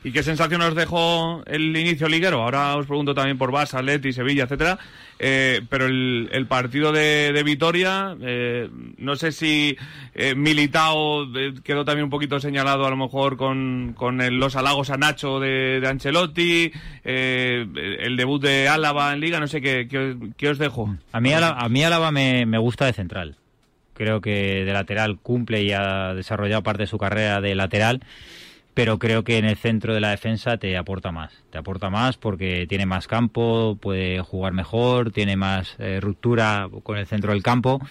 [0.04, 2.41] ¿Y qué sensación os dejó el inicio liguero?
[2.41, 4.80] Ahora os pregunto también por Barça, Leti, Sevilla, etcétera.
[5.23, 9.77] Eh, pero el, el partido de, de Vitoria, eh, no sé si
[10.15, 14.55] eh, Militao eh, quedó también un poquito señalado a lo mejor con, con el- los
[14.55, 16.71] halagos a Nacho de, de Ancelotti,
[17.03, 17.67] eh,
[17.99, 20.95] el debut de Álava en Liga, no sé qué, qué, qué os dejo.
[21.12, 23.36] A mí, Álava- a mí Álava me, me gusta de central.
[23.93, 28.01] Creo que de lateral cumple y ha desarrollado parte de su carrera de lateral,
[28.73, 31.34] pero creo que en el centro de la defensa te aporta más.
[31.49, 36.97] Te aporta más porque tiene más campo, puede jugar mejor, tiene más eh, ruptura con
[36.97, 37.81] el centro del campo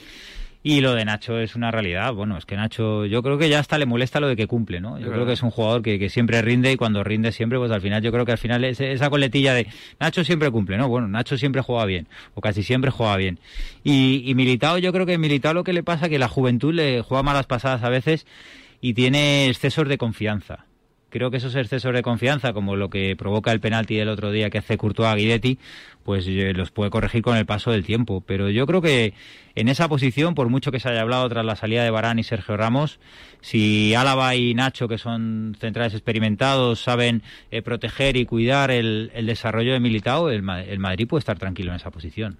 [0.62, 2.14] Y lo de Nacho es una realidad.
[2.14, 4.80] Bueno, es que Nacho, yo creo que ya hasta le molesta lo de que cumple,
[4.80, 4.98] ¿no?
[4.98, 7.70] Yo creo que es un jugador que, que, siempre rinde y cuando rinde siempre, pues
[7.70, 9.66] al final yo creo que al final es, esa coletilla de
[9.98, 10.88] Nacho siempre cumple, ¿no?
[10.88, 13.38] Bueno, Nacho siempre juega bien, o casi siempre juega bien.
[13.84, 16.72] Y, y Militao, yo creo que Militao lo que le pasa es que la juventud
[16.72, 18.26] le juega malas pasadas a veces
[18.80, 20.66] y tiene excesos de confianza
[21.10, 24.48] creo que esos excesos de confianza, como lo que provoca el penalti del otro día
[24.50, 25.58] que hace Courtois a Guidetti,
[26.04, 28.22] pues eh, los puede corregir con el paso del tiempo.
[28.26, 29.14] Pero yo creo que
[29.54, 32.22] en esa posición, por mucho que se haya hablado tras la salida de Barán y
[32.22, 33.00] Sergio Ramos,
[33.40, 39.72] si Álava y Nacho, que son centrales experimentados, saben eh, proteger y cuidar el, desarrollo
[39.72, 42.38] de Militao, el, el Madrid puede estar tranquilo en esa posición.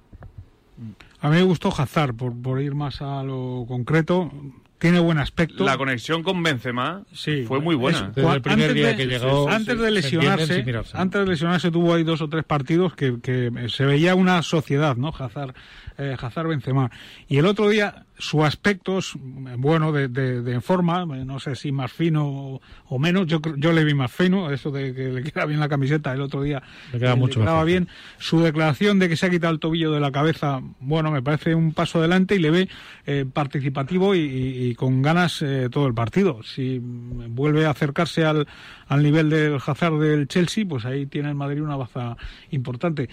[1.20, 4.32] A mí me gustó Hazard, por, por ir más a lo concreto
[4.80, 5.62] tiene buen aspecto.
[5.62, 7.02] La conexión con Benzema
[7.46, 8.10] fue muy buena.
[8.14, 10.64] Desde el primer día que llegó, antes de lesionarse,
[10.94, 14.96] antes de lesionarse tuvo ahí dos o tres partidos que, que se veía una sociedad,
[14.96, 15.12] ¿no?
[15.16, 15.54] Hazard,
[15.98, 16.90] eh, Hazard Benzema.
[17.28, 19.14] Y el otro día su aspecto es
[19.56, 23.94] bueno de, de, forma, no sé si más fino o, menos, yo, yo le vi
[23.94, 27.16] más fino, eso de que le queda bien la camiseta el otro día, le queda
[27.16, 27.88] mucho quedaba bien.
[28.18, 31.54] Su declaración de que se ha quitado el tobillo de la cabeza, bueno, me parece
[31.54, 32.68] un paso adelante y le ve
[33.06, 36.42] eh, participativo y, con ganas eh, todo el partido.
[36.42, 38.46] Si vuelve a acercarse al,
[38.86, 42.16] al nivel del Hazard del Chelsea, pues ahí tiene el Madrid una baza
[42.50, 43.08] importante.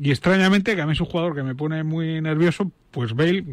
[0.00, 3.44] Y extrañamente, que a mí es un jugador que me pone muy nervioso, pues Bale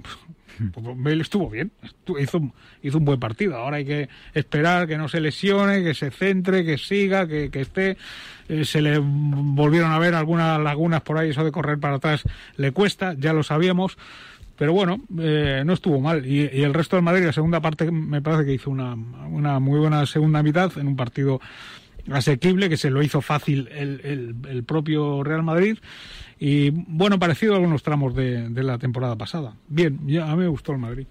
[0.96, 1.72] Bale estuvo bien,
[2.20, 2.42] hizo,
[2.82, 3.58] hizo un buen partido.
[3.58, 7.98] Ahora hay que esperar que no se lesione, que se centre, que siga, que, esté.
[8.48, 12.24] Eh, se le volvieron a ver algunas lagunas por ahí, eso de correr para atrás
[12.58, 13.98] le cuesta, ya lo sabíamos.
[14.58, 16.26] Pero bueno, eh, no estuvo mal.
[16.26, 19.80] Y, el resto del Madrid, la segunda parte, me parece que hizo una, una muy
[19.80, 21.42] buena segunda mitad en un partido
[22.10, 25.78] asequible, que se lo hizo fácil el, el, el propio Real Madrid.
[26.40, 29.56] Y bueno, parecido a algunos tramos de, de la temporada pasada.
[29.68, 31.08] Bien, ya, a mí me gustó el Madrid.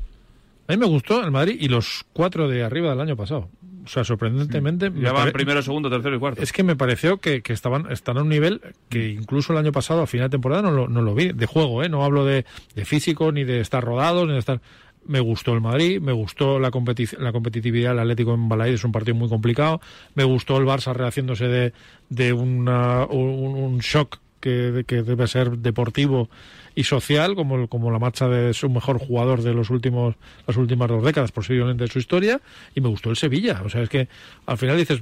[0.67, 3.49] A mí me gustó el Madrid y los cuatro de arriba del año pasado.
[3.85, 4.91] O sea, sorprendentemente.
[4.97, 6.43] Ya van primero, segundo, tercero y cuarto.
[6.43, 9.73] Es que me pareció que, que, estaban están a un nivel que incluso el año
[9.73, 11.33] pasado, a final de temporada, no lo, no lo vi.
[11.33, 11.91] De juego, ¿eh?
[11.91, 14.63] No hablo de, de físico, ni de estar rodados, ni de estar.
[15.07, 16.71] Me gustó el Madrid, me gustó la,
[17.19, 19.83] la competitividad del Atlético en Balaíd, es un partido muy complicado.
[20.15, 21.75] Me gustó el Barça rehaciéndose de,
[22.09, 26.29] de una, un, un shock que, debe ser deportivo
[26.75, 30.89] y social, como, como la marcha de su mejor jugador de los últimos, las últimas
[30.89, 32.41] dos décadas, posiblemente de su historia,
[32.75, 33.63] y me gustó el Sevilla.
[33.65, 34.09] O sea, es que
[34.47, 35.01] al final dices,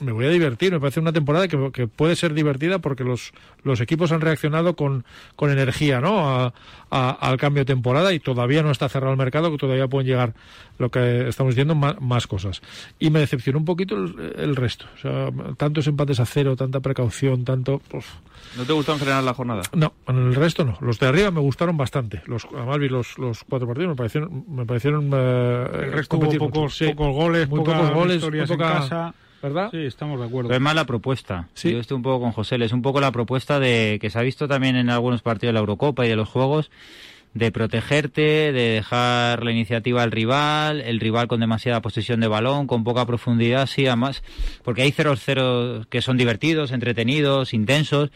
[0.00, 0.72] me voy a divertir.
[0.72, 3.32] Me parece una temporada que, puede ser divertida porque los,
[3.62, 5.04] los equipos han reaccionado con,
[5.36, 6.52] con energía ¿no?
[6.90, 10.34] al cambio de temporada y todavía no está cerrado el mercado, que todavía pueden llegar,
[10.78, 12.62] lo que estamos diciendo, más, cosas.
[12.98, 14.86] Y me decepcionó un poquito el, resto.
[14.96, 17.80] O sea, tantos empates a cero, tanta precaución, tanto.
[17.88, 18.04] Pues...
[18.56, 19.62] ¿No te gustó en general la jornada?
[19.72, 20.78] No, en el resto no.
[20.80, 22.22] Los de arriba me gustaron bastante.
[22.26, 24.44] Los, además vi los, los cuatro partidos, me parecieron.
[24.48, 28.58] Me parecieron eh, el resto hubo pocos, pocos goles, muy pocos goles, muy poca, en
[28.58, 29.14] casa
[29.46, 29.70] ¿verdad?
[29.70, 30.52] Sí, estamos de acuerdo.
[30.52, 31.48] es más la propuesta.
[31.54, 31.72] ¿Sí?
[31.72, 34.22] Yo estoy un poco con José, es un poco la propuesta de que se ha
[34.22, 36.70] visto también en algunos partidos de la Eurocopa y de los Juegos
[37.34, 42.66] de protegerte, de dejar la iniciativa al rival, el rival con demasiada posesión de balón,
[42.66, 44.22] con poca profundidad, sí, además,
[44.64, 48.10] porque hay 0-0 que son divertidos, entretenidos, intensos,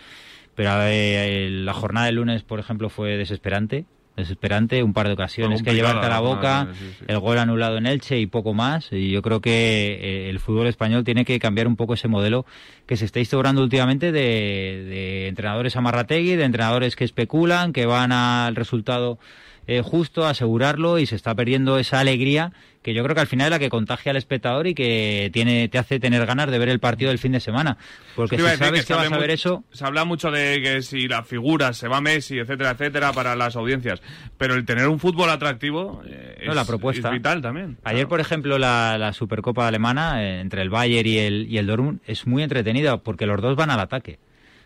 [0.55, 3.85] pero eh, la jornada del lunes, por ejemplo, fue desesperante
[4.21, 6.69] desesperante, un par de ocasiones que llevarte a la boca,
[7.07, 8.89] el gol anulado en Elche y poco más.
[8.93, 12.47] Y yo creo que eh, el fútbol español tiene que cambiar un poco ese modelo
[12.87, 18.13] que se está instaurando últimamente de, de entrenadores amarrategui, de entrenadores que especulan, que van
[18.13, 19.19] al resultado
[19.66, 23.46] eh, justo, asegurarlo y se está perdiendo esa alegría que yo creo que al final
[23.46, 26.70] es la que contagia al espectador y que tiene te hace tener ganas de ver
[26.70, 27.77] el partido del fin de semana.
[28.16, 29.64] Porque si sabes que, vas a ver eso...
[29.70, 33.57] Se habla mucho de que si la figura se va Messi, etcétera, etcétera, para las
[33.57, 34.01] audiencias.
[34.38, 37.11] Pero el tener un fútbol atractivo eh, es, la propuesta.
[37.11, 37.77] vital también.
[37.85, 42.01] Ayer, por ejemplo, la, Supercopa Alemana, eh, entre el Bayern y el, y el Dortmund,
[42.07, 44.18] es muy entretenida porque los dos van al ataque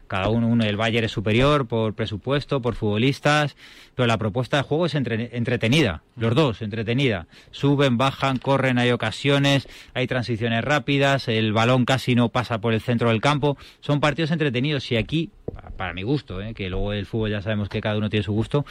[0.07, 3.57] cada uno, uno el Bayern es superior por presupuesto, por futbolistas,
[3.95, 7.27] pero la propuesta de juego es entretenida, los dos, entretenida.
[7.51, 12.81] Suben, bajan, corren, hay ocasiones, hay transiciones rápidas, el balón casi no pasa por el
[12.81, 13.57] centro del campo.
[13.81, 15.31] Son partidos entretenidos y aquí,
[15.77, 16.55] para mi gusto, ¿eh?
[16.55, 18.65] que luego el fútbol ya sabemos que cada uno tiene su gusto,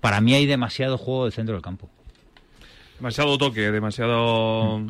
[0.00, 1.88] para mí hay demasiado juego del centro del campo.
[2.98, 4.82] Demasiado toque, demasiado...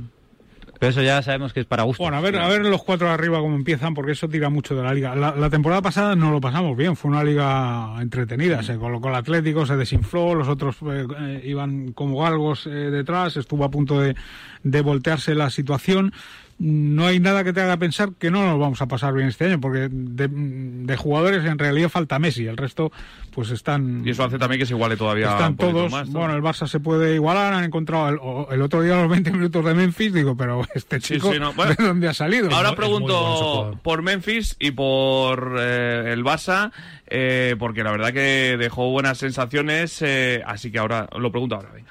[0.81, 2.03] Pero eso ya sabemos que es para gusto.
[2.03, 4.83] Bueno, a ver, a ver los cuatro arriba cómo empiezan, porque eso tira mucho de
[4.83, 5.15] la liga.
[5.15, 8.63] La, temporada pasada no lo pasamos bien, fue una liga entretenida.
[8.63, 13.37] Se colocó el Atlético, se desinfló, los otros eh, eh, iban como galgos eh, detrás,
[13.37, 14.17] estuvo a punto de,
[14.63, 16.15] de voltearse la situación
[16.63, 19.47] no hay nada que te haga pensar que no nos vamos a pasar bien este
[19.47, 22.93] año, porque de, de jugadores en realidad falta Messi, el resto
[23.31, 24.03] pues están...
[24.07, 26.19] Y eso hace también que se iguale todavía Están un todos, más, ¿no?
[26.19, 29.31] bueno, el Barça se puede igualar, han encontrado el, o- el otro día los 20
[29.33, 31.75] minutos de Memphis, digo, pero este chico, sí, no, bueno.
[31.79, 32.51] ¿de dónde ha salido?
[32.55, 36.73] Ahora pregunto por Memphis y por eh, el Barça,
[37.07, 41.71] eh, porque la verdad que dejó buenas sensaciones, eh, así que ahora lo pregunto ahora,
[41.73, 41.91] venga.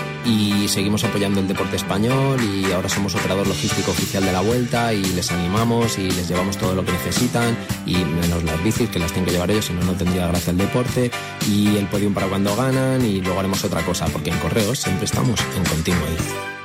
[0.25, 4.93] y seguimos apoyando el deporte español y ahora somos operador logístico oficial de la vuelta
[4.93, 8.99] y les animamos y les llevamos todo lo que necesitan y menos las bicis que
[8.99, 11.11] las tienen que llevar ellos, si no, no tendría gracia el deporte
[11.49, 15.05] y el podium para cuando ganan y luego haremos otra cosa porque en Correos siempre
[15.05, 16.17] estamos en Continui.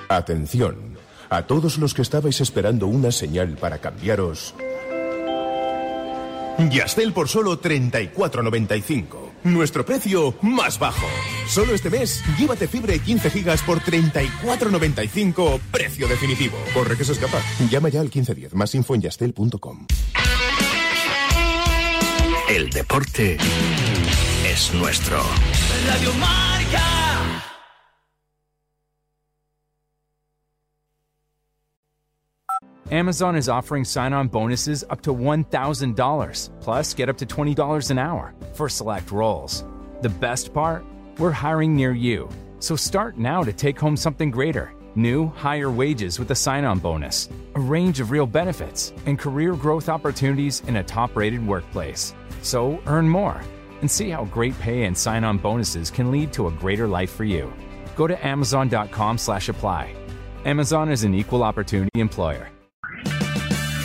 [0.08, 0.76] Atención,
[1.30, 4.54] a todos los que estabais esperando una señal para cambiaros.
[6.70, 9.04] Yastel por solo 34.95.
[9.44, 11.06] Nuestro precio más bajo.
[11.48, 15.60] Solo este mes, llévate fibra y 15 gigas por 34.95.
[15.70, 16.56] Precio definitivo.
[16.74, 17.40] Corre que se escapa.
[17.70, 18.54] Llama ya al 1510.
[18.54, 19.86] Más info en yastel.com.
[22.48, 23.38] El deporte
[24.46, 25.20] es nuestro.
[25.86, 27.42] Radio Marca.
[32.92, 37.98] Amazon is offering sign on bonuses up to $1,000, plus get up to $20 an
[37.98, 39.64] hour for select roles.
[40.02, 40.84] The best part?
[41.18, 42.28] We're hiring near you.
[42.58, 46.78] So start now to take home something greater new, higher wages with a sign on
[46.78, 52.14] bonus, a range of real benefits, and career growth opportunities in a top rated workplace.
[52.40, 53.40] So earn more
[53.82, 57.10] and see how great pay and sign on bonuses can lead to a greater life
[57.10, 57.52] for you.
[57.94, 59.94] Go to amazon.com slash apply.
[60.46, 62.48] Amazon is an equal opportunity employer.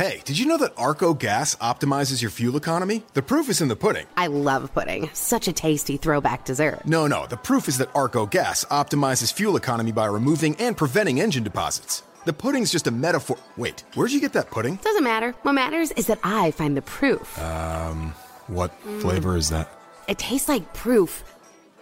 [0.00, 3.04] Hey, did you know that Arco Gas optimizes your fuel economy?
[3.12, 4.06] The proof is in the pudding.
[4.16, 5.10] I love pudding.
[5.12, 6.86] Such a tasty throwback dessert.
[6.86, 11.20] No, no, the proof is that Arco Gas optimizes fuel economy by removing and preventing
[11.20, 12.02] engine deposits.
[12.24, 13.36] The pudding's just a metaphor.
[13.58, 14.76] Wait, where'd you get that pudding?
[14.76, 15.32] Doesn't matter.
[15.42, 17.38] What matters is that I find the proof.
[17.38, 18.14] Um,
[18.46, 19.70] what flavor is that?
[20.08, 21.24] It tastes like proof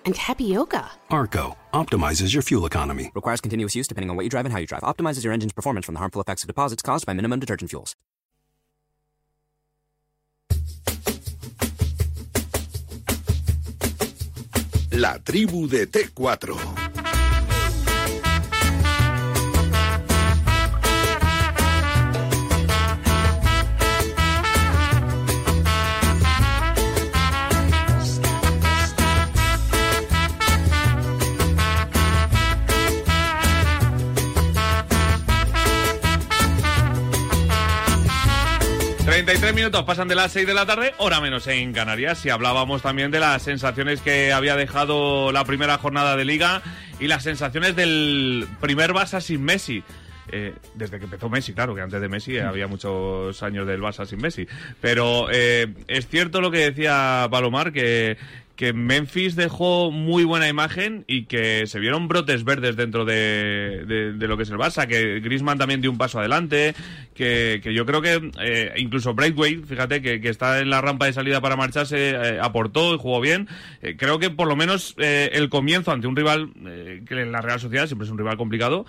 [0.08, 0.90] and tapioca.
[1.10, 3.12] Arco optimizes your fuel economy.
[3.14, 4.82] Requires continuous use depending on what you drive and how you drive.
[4.82, 7.94] Optimizes your engine's performance from the harmful effects of deposits caused by minimum detergent fuels.
[14.92, 17.17] La tribu de T4.
[39.18, 42.24] 33 minutos pasan de las 6 de la tarde, hora menos en Canarias.
[42.24, 46.62] Y hablábamos también de las sensaciones que había dejado la primera jornada de liga
[47.00, 49.82] y las sensaciones del primer Barça sin Messi.
[50.30, 54.06] Eh, desde que empezó Messi, claro, que antes de Messi había muchos años del Barça
[54.06, 54.46] sin Messi.
[54.80, 58.18] Pero eh, es cierto lo que decía Palomar, que,
[58.58, 64.26] que Memphis dejó muy buena imagen y que se vieron brotes verdes dentro de, de,
[64.26, 66.74] lo que es el Barça, que Griezmann también dio un paso adelante,
[67.14, 71.06] que, que yo creo que eh, incluso Braithwaite, fíjate, que, que, está en la rampa
[71.06, 73.46] de salida para marcharse, eh, aportó y jugó bien.
[73.80, 76.50] Eh, creo que por lo menos el comienzo ante un rival
[77.06, 78.86] que en la Real Sociedad siempre es un rival complicado,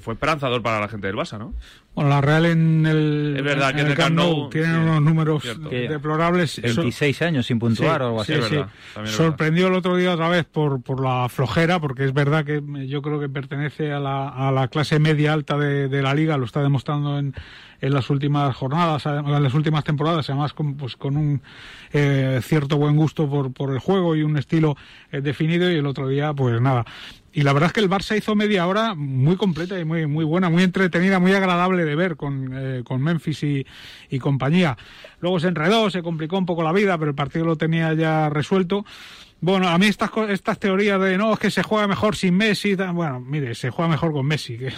[0.00, 1.54] fue esperanzador para la gente del Barça, ¿no?
[1.96, 4.50] Bueno, la Real en el, Es verdad en que en el Camp Camp Nou Nou,
[4.50, 5.70] tiene sí, unos números cierto.
[5.70, 6.60] deplorables.
[6.62, 8.32] 26 años sin puntuar Sí, o algo así.
[8.34, 8.68] sí, Es verdad,
[9.06, 13.00] Sorprendió el otro día otra vez por, por la flojera, porque es verdad que yo
[13.00, 16.44] creo que pertenece a la, a la clase media alta de, de la liga, lo
[16.44, 17.34] está demostrando en,
[17.80, 21.40] en las últimas jornadas, en las últimas temporadas, además con, pues, con un
[21.94, 24.76] eh, cierto buen gusto por, por el juego y un estilo
[25.10, 26.84] eh, definido, y el otro día, pues nada.
[27.36, 30.24] Y la verdad es que el Barça hizo media hora muy completa y muy, muy
[30.24, 33.66] buena, muy entretenida, muy agradable de ver con, eh, con Memphis y,
[34.08, 34.78] y compañía.
[35.20, 38.30] Luego se enredó, se complicó un poco la vida, pero el partido lo tenía ya
[38.30, 38.86] resuelto.
[39.40, 42.74] Bueno, a mí estas, estas teorías de no, es que se juega mejor sin Messi,
[42.74, 44.72] bueno, mire, se juega mejor con Messi, ¿qué,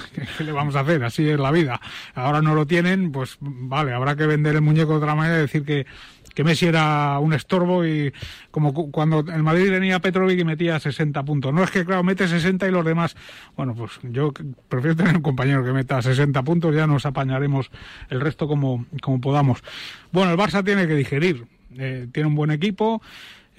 [0.44, 1.02] le vamos a hacer?
[1.04, 1.80] Así es la vida.
[2.14, 5.42] Ahora no lo tienen, pues vale, habrá que vender el muñeco de otra manera y
[5.42, 5.86] decir que,
[6.34, 8.12] que Messi era un estorbo y
[8.50, 11.54] como cu- cuando el Madrid venía Petrovic y metía 60 puntos.
[11.54, 13.16] No es que, claro, mete 60 y los demás,
[13.56, 14.32] bueno, pues yo
[14.68, 17.70] prefiero tener un compañero que meta 60 puntos, ya nos apañaremos
[18.11, 19.62] el resto como, como podamos.
[20.11, 21.46] Bueno, el Barça tiene que digerir,
[21.76, 23.00] eh, tiene un buen equipo.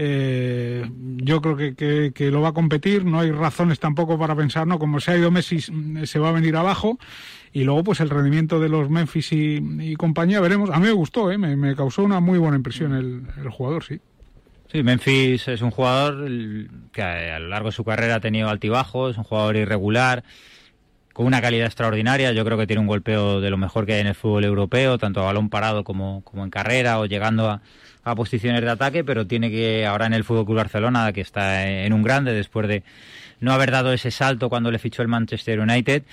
[0.02, 1.76] Eh, yo creo que,
[2.14, 5.18] que- lo va a competir, no hay razones tampoco para pensar, no, como se ha
[5.18, 6.98] ido Messi, mm, se va a venir abajo,
[7.52, 11.30] y luego pues el rendimiento de los Memphis y, compañía, veremos, a mí me gustó,
[11.32, 11.38] ¿eh?
[11.38, 14.00] me, me causó una muy buena impresión el, el jugador, sí.
[14.72, 16.30] Sí, Memphis es un jugador
[16.94, 20.24] que a lo largo de su carrera ha tenido altibajos, un jugador irregular,
[21.20, 22.32] con una calidad extraordinaria.
[22.32, 24.98] Yo creo que tiene un golpeo de lo mejor que hay en el fútbol europeo,
[24.98, 27.62] tanto a balón parado como, como en carrera o llegando a,
[28.06, 31.68] a posiciones de ataque, pero tiene que ahora en el Fútbol Club Barcelona, que está
[31.68, 32.84] en un grande después de
[33.42, 36.04] no haber dado ese salto cuando le fichó el Manchester United.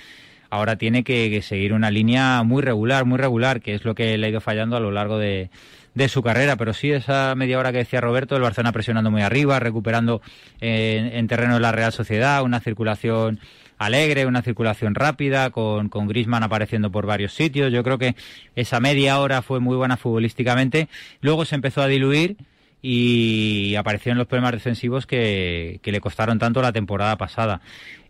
[0.49, 4.27] Ahora tiene que, seguir una línea muy regular, muy regular, que es lo que le
[4.27, 5.49] ha ido fallando a lo largo de,
[5.95, 6.57] de su carrera.
[6.57, 10.21] Pero sí, esa media hora que decía Roberto, el Barcelona presionando muy arriba, recuperando
[10.59, 13.39] en, en terreno de la Real Sociedad, una circulación
[13.77, 17.71] alegre, una circulación rápida, con, con Grisman apareciendo por varios sitios.
[17.71, 18.15] Yo creo que
[18.55, 20.87] esa media hora fue muy buena futbolísticamente.
[21.21, 22.37] Luego se empezó a diluir
[22.81, 27.61] y aparecieron los problemas defensivos que, que le costaron tanto la temporada pasada.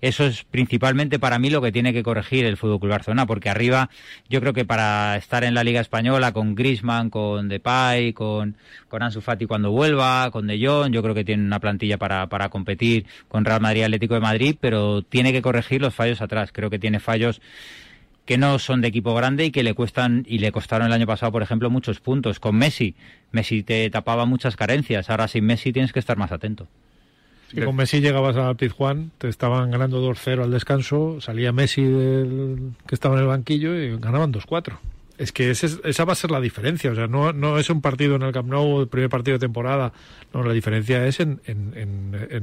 [0.01, 3.49] Eso es principalmente para mí lo que tiene que corregir el Fútbol Club Barcelona, porque
[3.49, 3.89] arriba
[4.30, 8.55] yo creo que para estar en la Liga Española con Griezmann, con Depay, con,
[8.89, 12.28] con Ansu Fati cuando vuelva, con De Jong, yo creo que tiene una plantilla para,
[12.28, 16.51] para competir con Real Madrid Atlético de Madrid, pero tiene que corregir los fallos atrás.
[16.51, 17.41] Creo que tiene fallos
[18.28, 21.07] que no son de equipo grande y que le cuestan y le costaron el año
[21.07, 22.41] pasado, por ejemplo, muchos puntos.
[22.41, 22.93] Con Messi,
[23.32, 25.09] Messi te tapaba muchas carencias.
[25.09, 26.67] Ahora sin Messi tienes que estar más atento.
[27.53, 32.73] Y con Messi llegabas al Pizjuán, te estaban ganando 2-0 al descanso, salía Messi del,
[32.86, 34.78] que estaba en el banquillo y ganaban 2-4.
[35.18, 38.15] Es que ese- esa va a ser la diferencia, o sea, no, es un partido
[38.15, 39.91] en el Camp Nou, el primer partido de temporada,
[40.32, 41.41] no, la diferencia es en,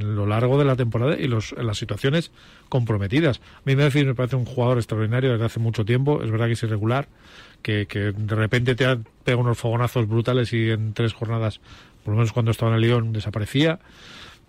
[0.01, 2.33] lo largo de la temporada y los, en las situaciones
[2.69, 3.41] comprometidas.
[3.59, 6.63] A mí me parece un jugador extraordinario desde hace mucho tiempo, es verdad que es
[6.65, 7.07] irregular,
[7.63, 11.61] que, de repente te ha pegado unos fogonazos brutales y en tres jornadas,
[12.03, 13.79] por lo menos cuando estaba en el Lyon, desaparecía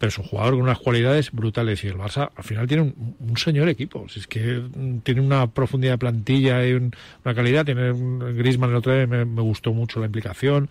[0.05, 3.15] pero es un jugador con unas cualidades brutales y el Barça al final tiene un,
[3.19, 4.07] un señor equipo.
[4.07, 6.91] Si es que mm, tiene una profundidad de plantilla y un-
[7.23, 7.65] una calidad.
[7.65, 10.69] Tiene un Griezmann el otro día me, me gustó mucho la implicación.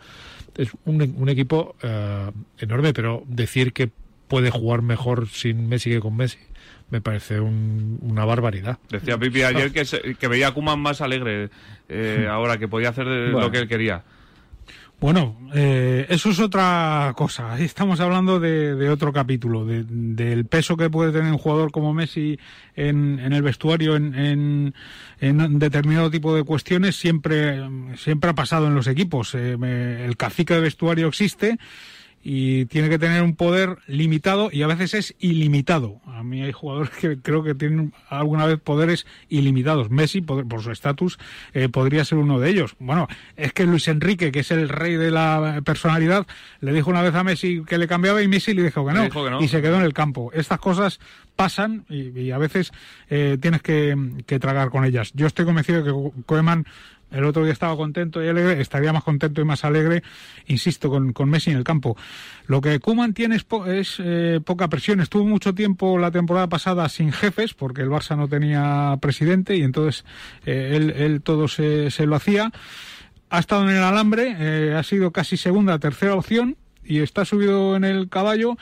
[0.56, 3.90] Es un, un equipo eh, enorme, pero decir que
[4.28, 6.38] puede jugar mejor sin Messi que con Messi
[6.90, 8.78] me parece un- una barbaridad.
[8.88, 11.48] Decía Pipi ayer que, se- que veía a Koeman más alegre
[11.88, 13.40] eh, ahora, que podía hacer Bueno.
[13.40, 14.04] lo que él quería.
[15.00, 17.58] Bueno, eh, eso es otra cosa.
[17.58, 21.92] Estamos hablando de, de otro capítulo, de- del peso que puede tener un jugador como
[21.92, 22.38] Messi
[22.74, 24.74] en, en el vestuario, en, en,
[25.20, 26.96] en determinado tipo de cuestiones.
[26.96, 27.60] Siempre,
[27.98, 29.34] siempre ha pasado en los equipos.
[29.34, 29.58] Eh,
[30.06, 31.58] el cacique de vestuario existe
[32.26, 36.00] y tiene que tener un poder limitado y a veces es ilimitado.
[36.06, 39.90] A mí hay jugadores que creo que tienen alguna vez poderes ilimitados.
[39.90, 41.18] Messi, por, por su estatus,
[41.52, 42.76] eh, podría ser uno de ellos.
[42.78, 46.26] Bueno, es que Luis Enrique, que es el rey de la personalidad,
[46.60, 49.00] le dijo una vez a Messi que le cambiaba y Messi le dijo que no,
[49.00, 49.42] Le dijo que no.
[49.42, 50.30] y se quedó en el campo.
[50.32, 51.00] Estas cosas
[51.36, 52.72] pasan y, y a veces
[53.10, 53.94] eh, tienes que,
[54.26, 55.12] que tragar con ellas.
[55.14, 56.64] Yo estoy convencido de que Koeman
[57.14, 60.02] el otro día estaba contento y alegre, estaría más contento y más alegre,
[60.46, 61.96] insisto, con, con Messi en el campo.
[62.46, 65.00] Lo que Koeman tiene es, po- es, eh, poca presión.
[65.00, 69.62] Estuvo mucho tiempo la temporada pasada sin jefes, porque el Barça no tenía presidente y
[69.62, 70.04] entonces
[70.44, 72.52] eh, él, él todo se, se lo hacía.
[73.30, 77.74] Ha estado en el alambre, eh, ha sido casi segunda, tercera opción y está subido
[77.76, 78.56] en el caballo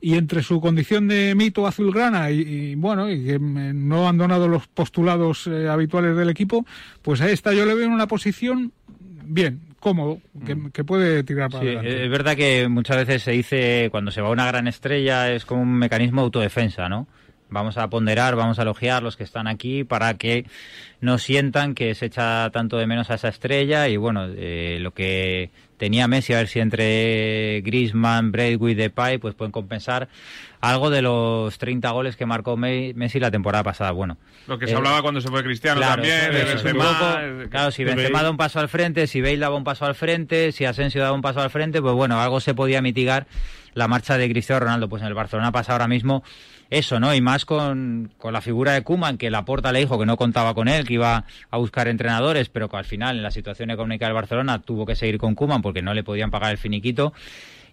[0.00, 4.00] y entre su condición de mito azulgrana y, y, bueno y que mm, no ha
[4.00, 6.64] abandonado los postulados eh, habituales del equipo
[7.02, 8.72] pues ahí está yo le veo en una posición
[9.24, 13.32] bien cómodo que, que puede tirar para Sí, adelante es verdad que muchas veces se
[13.32, 17.06] dice cuando se va una gran estrella es como un mecanismo de autodefensa, ¿no?
[17.50, 20.44] Vamos a ponderar, vamos a elogiar los que están aquí para que
[21.00, 24.92] no sientan que se echa tanto de menos a esa estrella y bueno, eh, lo
[24.92, 30.08] que tenía Messi, a ver si entre Griezmann, Braithwaite, Depay, pues pueden compensar
[30.60, 33.92] algo de los 30 goles que marcó Me- Messi la temporada pasada.
[33.92, 34.16] Bueno,
[34.48, 37.70] Lo que se eh, hablaba cuando se fue Cristiano Claro, también, de Benzema, poco- claro,
[37.70, 40.64] si Benzema da un paso al frente, si Bale daba un paso al frente, si
[40.64, 43.26] Asensio daba un paso al frente, pues bueno, algo se podía mitigar
[43.78, 44.88] la marcha de Cristiano Ronaldo.
[44.88, 46.22] Pues en el Barcelona pasa ahora mismo
[46.68, 47.14] eso, ¿no?
[47.14, 50.52] Y más con, con la figura de Kuman, que Laporta le dijo que no contaba
[50.54, 54.04] con él, que iba a buscar entrenadores, pero que al final, en la situación económica
[54.04, 57.14] del Barcelona, tuvo que seguir con Kuman porque no le podían pagar el finiquito.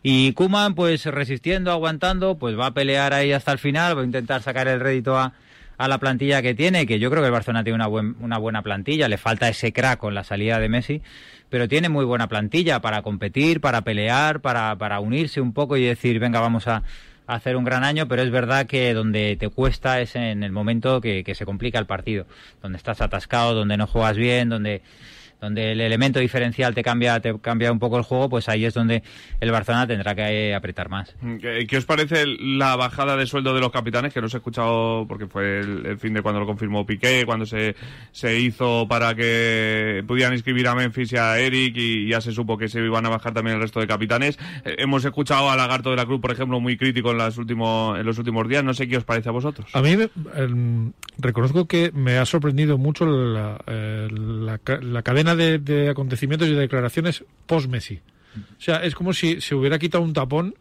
[0.01, 4.05] Y Kuman, pues resistiendo, aguantando, pues va a pelear ahí hasta el final, va a
[4.05, 5.33] intentar sacar el rédito a,
[5.77, 8.37] a la plantilla que tiene, que yo creo que el Barcelona tiene una, buen- una
[8.37, 11.01] buena plantilla, le falta ese crack con la salida de Messi,
[11.49, 15.83] pero tiene muy buena plantilla para competir, para pelear, para, para unirse un poco y
[15.83, 16.83] decir, venga, vamos a,
[17.27, 21.01] hacer un gran año, pero es verdad que donde te cuesta es en el momento
[21.01, 22.27] que se complica el partido,
[22.61, 24.83] donde estás atascado, donde no juegas bien, donde
[25.41, 28.73] donde el elemento diferencial te cambia te cambia un poco el juego, pues ahí es
[28.73, 29.03] donde
[29.39, 31.15] el Barcelona tendrá que eh, apretar más.
[31.41, 34.13] ¿Qué, qué os parece la bajada de sueldo de los capitanes?
[34.13, 37.25] Que no os he escuchado porque fue el, el fin de cuando lo confirmó Piqué,
[37.25, 37.75] cuando se,
[38.11, 42.57] se hizo para que pudieran inscribir a Memphis y a Eric y ya se supo
[42.57, 44.37] que se iban a bajar también el resto de capitanes.
[44.63, 47.99] Eh, hemos escuchado a Lagarto de la Cruz, por ejemplo, muy crítico en, las últimos,
[47.99, 48.63] en los últimos días.
[48.63, 49.69] No sé qué os parece a vosotros.
[49.73, 49.95] A mí
[50.35, 54.59] em, reconozco que me ha sorprendido mucho la, eh, la
[54.95, 58.01] la cadena de, de acontecimientos y de declaraciones post-Messi.
[58.35, 60.55] O sea, es como si se hubiera quitado un tapón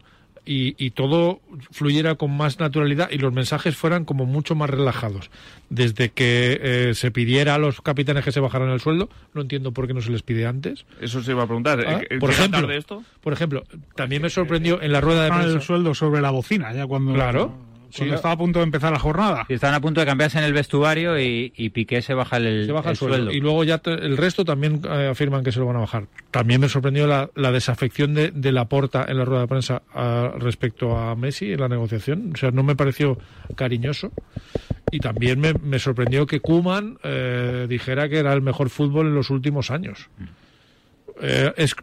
[0.45, 1.41] y, y todo
[1.71, 5.29] fluyera con más naturalidad y los mensajes fueran como mucho más relajados.
[5.69, 9.71] Desde que eh, se pidiera a los capitanes que se bajaran el sueldo, no entiendo
[9.73, 10.85] por qué no se les pide antes.
[11.01, 11.83] Eso se iba a preguntar.
[11.85, 13.03] Ah, ¿eh, por ¿llega ejemplo, esto?
[13.21, 13.63] Por ejemplo,
[13.95, 15.59] también me sorprendió en la rueda de Bajan prensa.
[15.59, 17.57] el sueldo sobre la bocina, ya cuando, Claro.
[18.03, 18.09] Sí.
[18.09, 19.45] estaba a punto de empezar la jornada.
[19.49, 22.71] Están a punto de cambiarse en el vestuario y, y Piqué se baja el, se
[22.71, 23.15] baja el, el sueldo.
[23.17, 23.31] sueldo.
[23.31, 26.07] Y luego ya te- el resto también eh, afirman que se lo van a bajar.
[26.31, 29.81] También me sorprendió la, la desafección de, de la porta en la rueda de prensa
[29.93, 32.31] ah, respecto a Messi en la negociación.
[32.33, 33.17] O sea, no me pareció
[33.55, 34.11] cariñoso.
[34.91, 36.97] Y también me, me sorprendió que Kuman
[37.67, 40.09] dijera que era el mejor fútbol en los últimos años.
[41.21, 41.75] Eh, es,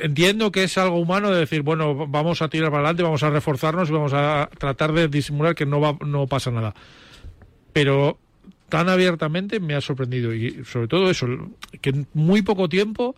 [0.00, 3.30] entiendo que es algo humano de decir, bueno, vamos a tirar para adelante, vamos a
[3.30, 6.74] reforzarnos y vamos a tratar de disimular que no, va, no pasa nada.
[7.72, 8.18] Pero
[8.68, 11.26] tan abiertamente me ha sorprendido y sobre todo eso,
[11.80, 13.14] que en muy poco tiempo,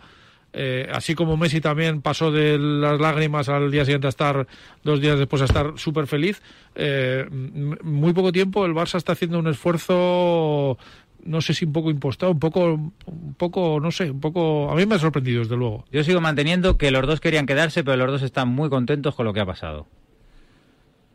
[0.53, 4.47] eh, así como Messi también pasó de las lágrimas al día siguiente a estar,
[4.83, 6.43] dos días después a estar súper feliz,
[6.75, 10.79] eh, muy poco tiempo el Barça está haciendo un esfuerzo
[11.27, 12.75] no sé si un poco impostado, un poco,
[13.07, 15.85] un poco, no sé, un poco, a mí me ha sorprendido desde luego.
[15.91, 19.27] Yo sigo manteniendo que los dos querían quedarse, pero los dos están muy contentos con
[19.27, 19.87] lo que ha pasado.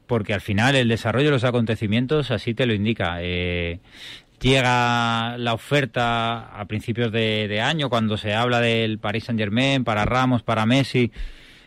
[0.08, 3.18] Porque al final el desarrollo de los acontecimientos así te lo indica.
[3.22, 3.80] Eh,
[4.42, 9.84] llega la oferta a principios de, de año cuando se habla del Paris Saint Germain
[9.84, 11.12] para Ramos, para Messi,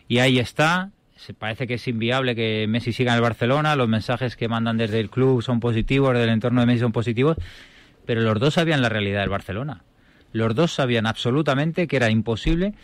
[0.08, 0.90] y ahí está.
[1.16, 3.76] Se parece que es inviable que Messi siga en el Barcelona.
[3.76, 7.38] Los mensajes que mandan desde el club son positivos, del entorno de Messi son positivos.
[8.06, 9.82] Pero los dos sabían la realidad del Barcelona.
[10.32, 12.74] Los dos sabían absolutamente que era imposible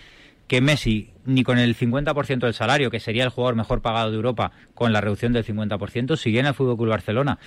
[0.50, 4.16] que Messi, ni con el 50% del salario, que sería el jugador mejor pagado de
[4.16, 7.38] Europa, con la reducción del 50%, siguiera en el Fútbol Barcelona.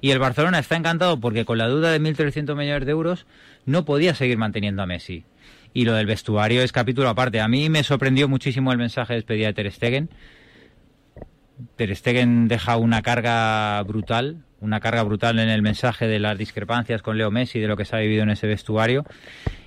[0.00, 3.26] Y el Barcelona está encantado porque con la duda de 1.300 millones de euros
[3.66, 5.24] no podía seguir manteniendo a Messi.
[5.72, 7.40] Y lo del vestuario es capítulo aparte.
[7.40, 10.10] A mí me sorprendió muchísimo el mensaje de despedida de Ter Stegen.
[11.76, 17.02] Ter Stegen deja una carga brutal, una carga brutal en el mensaje de las discrepancias
[17.02, 19.04] con Leo Messi, de lo que se ha vivido en ese vestuario.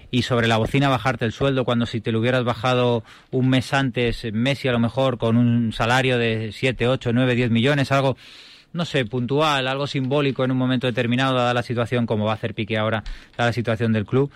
[0.09, 3.73] Y sobre la bocina bajarte el sueldo cuando si te lo hubieras bajado un mes
[3.73, 8.15] antes, Messi a lo mejor con un salario de 7, 8, 9, 10 millones, algo,
[8.73, 12.35] no sé, puntual, algo simbólico en un momento determinado, dada la situación, como va a
[12.35, 13.03] hacer Piqué ahora,
[13.37, 14.31] dada la situación del club.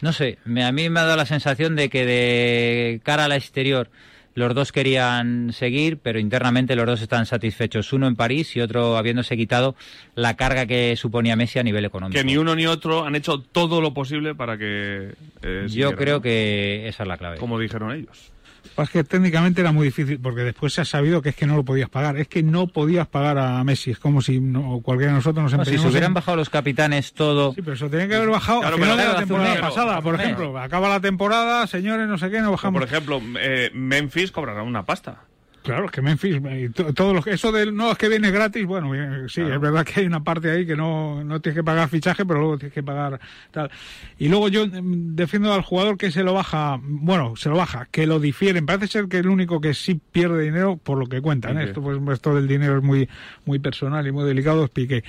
[0.00, 3.32] No sé, me- a mí me ha dado la sensación de que de cara al
[3.32, 3.88] exterior
[4.34, 7.92] los dos querían seguir, pero internamente los dos están satisfechos.
[7.92, 9.74] Uno en París y otro habiéndose quitado
[10.14, 12.18] la carga que suponía Messi a nivel económico.
[12.18, 15.12] Que ni uno ni otro han hecho todo lo posible para que...
[15.42, 17.36] eh, Yo creo que esa es la clave.
[17.36, 18.31] Como dijeron ellos.
[18.76, 21.56] Es que técnicamente era muy difícil, porque después se ha sabido que es que no
[21.56, 22.16] lo podías pagar.
[22.16, 23.90] Es que no podías pagar a Messi.
[23.92, 27.12] Es como si no- cualquiera de nosotros nos No, si se hubieran bajado los capitanes
[27.12, 27.52] todo.
[27.54, 30.00] Sí, pero eso tenía que haber bajado Claro, al final de la temporada pero- pasada,
[30.00, 30.58] por ejemplo.
[30.58, 32.80] Acaba la temporada, señores, no sé qué, no O, bajamos.
[32.80, 35.24] por ejemplo, eh, Memphis cobrará una pasta.
[35.62, 38.30] Claro, es que Memphis, y to- todo lo que, eso del no es que viene
[38.32, 41.56] gratis, bueno, eh, sí, es verdad que hay una parte ahí que no, no tienes
[41.58, 43.20] que pagar fichaje, pero luego tienes que pagar
[43.52, 43.70] tal.
[44.18, 47.86] Y luego yo mm, defiendo al jugador que se lo baja, bueno, se lo baja,
[47.90, 48.66] que lo difieren.
[48.66, 51.56] Parece ser que el único que sí pierde dinero por lo que cuentan.
[51.58, 51.64] ¿eh?
[51.64, 53.08] Esto, pues, esto del dinero es muy,
[53.44, 55.04] muy personal y muy delicado, es Piqué.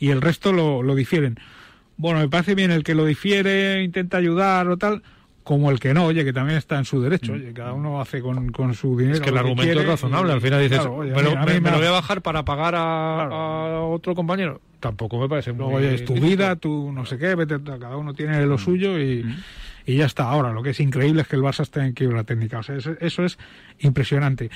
[0.00, 1.38] Y el resto lo, lo difieren.
[1.96, 5.02] Bueno, me parece bien el que lo difiere, intenta ayudar o tal,
[5.44, 7.32] como el que no, oye, que también está en su derecho.
[7.32, 9.16] Oye, cada uno hace con, con su dinero.
[9.16, 10.32] Es que el argumento quiere es razonable.
[10.32, 12.74] Al final dices, claro, oye, a me, lo, me- me voy a bajar para pagar
[12.76, 14.60] a, a otro compañero.
[14.80, 18.14] Tampoco me parece muy oye, es tu vida, tu no sé qué, vete, cada uno
[18.14, 18.48] tiene Mm.
[18.48, 19.24] lo suyo y,
[19.86, 20.24] y ya está.
[20.24, 22.58] Ahora, lo que es increíble es que el Barça esté en quiebra técnica.
[22.58, 23.38] O sea, eso, eso es
[23.80, 24.50] impresionante.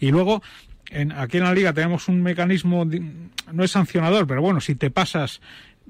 [0.00, 0.42] Y luego,
[0.90, 2.86] en, aquí en la Liga tenemos un mecanismo,
[3.52, 5.40] no es sancionador, pero bueno, si te pasas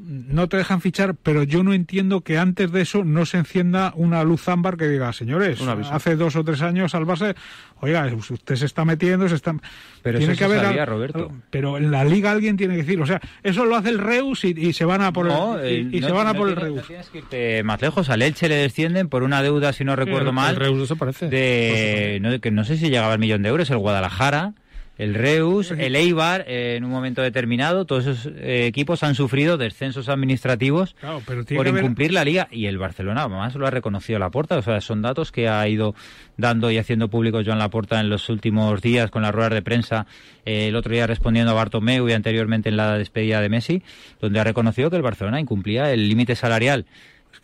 [0.00, 3.92] no te dejan fichar, pero yo no entiendo que antes de eso no se encienda
[3.96, 7.34] una luz ámbar que diga, señores, hace dos o tres años al Barça,
[7.80, 9.54] oiga, usted se está metiendo, se está...
[10.02, 11.32] Pero tiene eso que se haber sabía, al- Roberto.
[11.50, 14.44] Pero en la liga alguien tiene que decir, o sea, eso lo hace el Reus
[14.44, 16.32] y, y se van a por No, el, eh, y, y no- se van a
[16.32, 16.76] no por el tienes- Reus.
[16.76, 18.08] no tienes que irte más lejos.
[18.08, 21.28] Al Elche le descienden por una deuda, si no recuerdo el- mal, el Reus desaparece.
[21.28, 24.54] de no, que no sé si llegaba al millón de euros, el Guadalajara,
[24.98, 29.56] el Reus, el Eibar, eh, en un momento determinado, todos esos eh, equipos han sufrido
[29.56, 33.66] descensos administrativos Claro, pero tiene por haber- incumplir la liga y el Barcelona además lo
[33.66, 35.94] ha reconocido Laporta, o sea, son datos que ha ido
[36.36, 40.06] dando y haciendo público Joan Laporta en los últimos días con las ruedas de prensa,
[40.44, 43.82] eh, el otro día respondiendo a Bartomeu y anteriormente en la despedida de Messi,
[44.20, 46.86] donde ha reconocido que el Barcelona incumplía el límite salarial.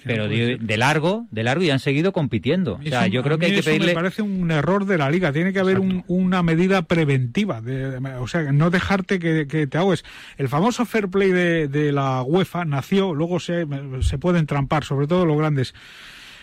[0.05, 2.75] Pero de, de largo, de largo y han seguido compitiendo.
[2.75, 4.99] O sea, yo creo a que hay que eso pedirle Me parece un error de
[4.99, 5.33] la liga.
[5.33, 7.61] Tiene que haber un- una medida preventiva.
[7.63, 10.05] de- de- o sea, no dejarte que, que te ahogues.
[10.37, 13.67] El famoso fair play de, de la UEFA nació, luego se,
[14.03, 15.75] se pueden trampar, sobre todo los grandes.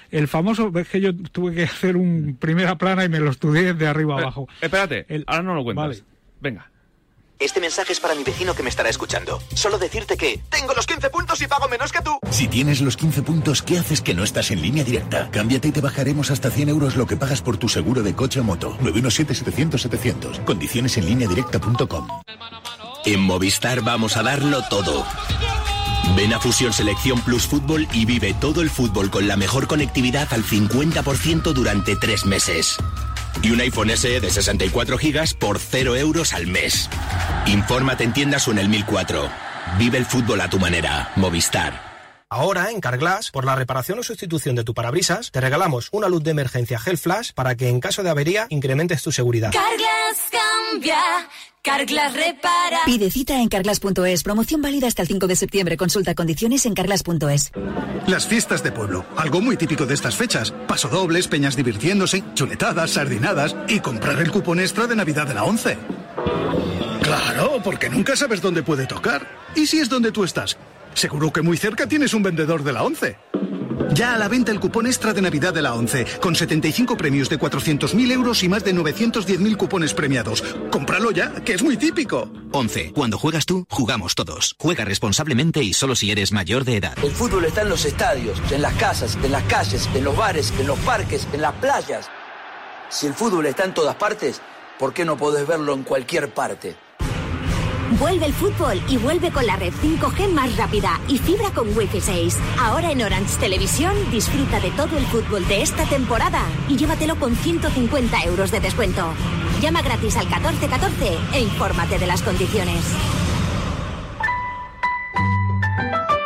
[0.09, 3.73] El famoso, ves que yo tuve que hacer un primera plana y me lo estudié
[3.73, 4.47] de arriba Eh, abajo.
[4.59, 5.87] espérate, ahora no lo cuentas.
[5.87, 5.99] Vale.
[6.41, 6.69] Venga.
[7.41, 9.41] Este mensaje es para mi vecino que me estará escuchando.
[9.55, 12.19] Solo decirte que tengo los 15 puntos y pago menos que tú.
[12.29, 15.27] Si tienes los 15 puntos, ¿qué haces que no estás en línea directa?
[15.31, 18.41] Cámbiate y te bajaremos hasta 100 euros lo que pagas por tu seguro de coche
[18.41, 18.77] o moto.
[18.81, 20.45] 917-700-700.
[20.45, 22.07] Condiciones en línea directa.com.
[23.05, 25.03] En Movistar vamos a darlo todo.
[26.15, 30.31] Ven a Fusión Selección Plus Fútbol y vive todo el fútbol con la mejor conectividad
[30.31, 32.77] al 50% durante tres meses.
[33.41, 36.89] Y un iPhone SE de 64 GB por 0 euros al mes.
[37.45, 39.29] Infórmate en tiendas o en el 1004.
[39.77, 41.11] Vive el fútbol a tu manera.
[41.15, 41.90] Movistar.
[42.33, 46.23] Ahora, en Carglass, por la reparación o sustitución de tu parabrisas, te regalamos una luz
[46.23, 49.51] de emergencia Gel Flash para que en caso de avería incrementes tu seguridad.
[49.51, 50.97] Carglass cambia,
[51.61, 52.79] Carglass repara.
[52.85, 54.23] Pide cita en carglass.es.
[54.23, 55.75] Promoción válida hasta el 5 de septiembre.
[55.75, 57.51] Consulta condiciones en carglass.es.
[58.07, 60.51] Las fiestas de pueblo, algo muy típico de estas fechas.
[60.69, 65.77] Pasodobles, peñas divirtiéndose, chuletadas, sardinadas y comprar el cupón extra de Navidad de la 11.
[67.11, 69.27] Claro, porque nunca sabes dónde puede tocar.
[69.53, 70.55] ¿Y si es donde tú estás?
[70.93, 73.17] Seguro que muy cerca tienes un vendedor de la 11.
[73.93, 77.27] Ya a la venta el cupón extra de Navidad de la 11, con 75 premios
[77.27, 80.41] de 400.000 euros y más de 910.000 cupones premiados.
[80.71, 82.31] Cómpralo ya, que es muy típico.
[82.53, 82.93] 11.
[82.93, 84.55] Cuando juegas tú, jugamos todos.
[84.57, 86.97] Juega responsablemente y solo si eres mayor de edad.
[87.03, 90.53] El fútbol está en los estadios, en las casas, en las calles, en los bares,
[90.57, 92.09] en los parques, en las playas.
[92.87, 94.39] Si el fútbol está en todas partes,
[94.79, 96.77] ¿por qué no podés verlo en cualquier parte?
[97.99, 101.99] Vuelve el fútbol y vuelve con la red 5G más rápida y fibra con Wi-Fi
[101.99, 102.37] 6.
[102.57, 107.35] Ahora en Orange Televisión disfruta de todo el fútbol de esta temporada y llévatelo con
[107.35, 109.13] 150 euros de descuento.
[109.61, 112.81] Llama gratis al 1414 e infórmate de las condiciones.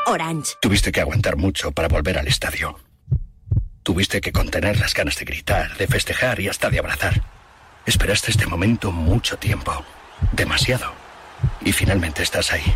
[0.05, 0.53] Orange.
[0.61, 2.77] Tuviste que aguantar mucho para volver al estadio.
[3.81, 7.23] Tuviste que contener las ganas de gritar, de festejar y hasta de abrazar.
[7.87, 9.83] Esperaste este momento mucho tiempo.
[10.31, 11.04] Demasiado.
[11.61, 12.75] Y finalmente estás ahí,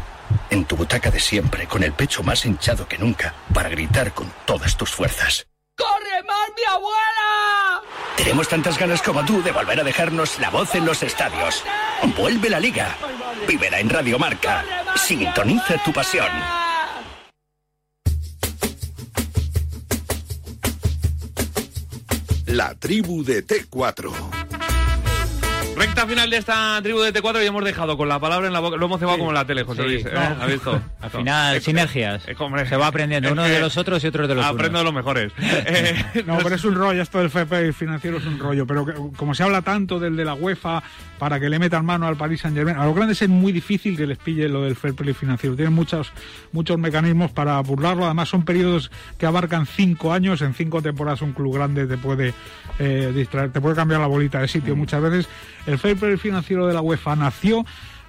[0.50, 4.32] en tu butaca de siempre, con el pecho más hinchado que nunca, para gritar con
[4.46, 5.48] todas tus fuerzas.
[5.78, 7.82] ¡Corre más, mi abuela!
[8.18, 11.64] Tenemos tantas ganas como tú de volver a dejarnos la voz en los estadios.
[12.18, 12.98] Vuelve la liga.
[13.48, 14.66] Vívela en Radio Marca.
[14.96, 16.28] Sintoniza tu pasión.
[22.46, 24.69] La tribu de T4.
[25.80, 28.60] Recta final de esta tribu de T4 y hemos dejado con la palabra en la
[28.60, 28.76] boca.
[28.76, 30.06] Lo hemos cebado como en la tele, José Sí, Luis.
[30.06, 30.12] ¿eh?
[30.14, 30.20] no.
[30.44, 30.82] ¿Has visto?
[31.02, 32.24] Al final, sinergias.
[32.38, 34.80] hombre, Se va aprendiendo es uno que de los otros y otros de los Aprendo
[34.80, 35.32] de los mejores.
[35.42, 38.94] Eh, No, pero es un rollo, esto del FP financiero es un rollo, pero que-
[39.16, 40.84] como se habla tanto del de la UEFA
[41.18, 43.96] para que le metan mano al Paris Saint Germain, a los grandes es muy difícil
[43.96, 45.56] que les pille lo del fair play financiero.
[45.56, 46.12] Tienen muchos,
[46.52, 51.32] muchos mecanismos para burlarlo, además son periodos que abarcan cinco años, en cinco temporadas un
[51.34, 52.34] club grande te puede
[52.80, 55.28] eh, distraer, te puede cambiar la bolita de sitio muchas veces.
[55.70, 57.66] El fair play financiero de la UEFA nació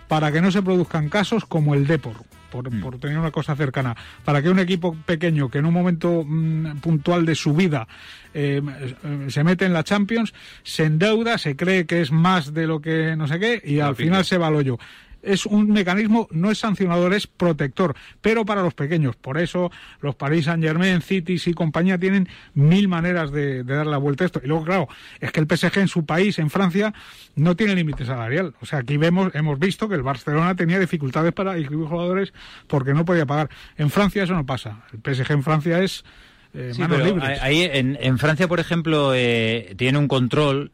[0.08, 2.16] para que no se produzcan casos como el Depor.
[2.50, 6.24] Por, por tener una cosa cercana, para que un equipo pequeño que en un momento
[6.26, 7.86] mm, puntual de su vida
[8.34, 8.60] eh,
[9.04, 10.34] eh, se mete en la Champions,
[10.64, 13.94] se endeuda, se cree que es más de lo que no sé qué y al
[13.94, 14.80] final se va al hoyo
[15.22, 19.16] es un mecanismo, no es sancionador, es protector, pero para los pequeños.
[19.16, 23.86] Por eso los Paris Saint Germain, Cities y compañía tienen mil maneras de, de dar
[23.86, 24.40] la vuelta a esto.
[24.42, 24.88] Y luego, claro,
[25.20, 26.92] es que el PSG en su país, en Francia,
[27.36, 28.54] no tiene límite salarial.
[28.60, 32.32] O sea, aquí vemos, hemos visto que el Barcelona tenía dificultades para inscribir jugadores
[32.66, 33.50] porque no podía pagar.
[33.76, 34.82] En Francia eso no pasa.
[34.92, 36.04] El PSG en Francia es
[36.54, 37.40] eh, Sí, manos libres.
[37.42, 40.72] ahí en, en Francia, por ejemplo, eh, tiene un control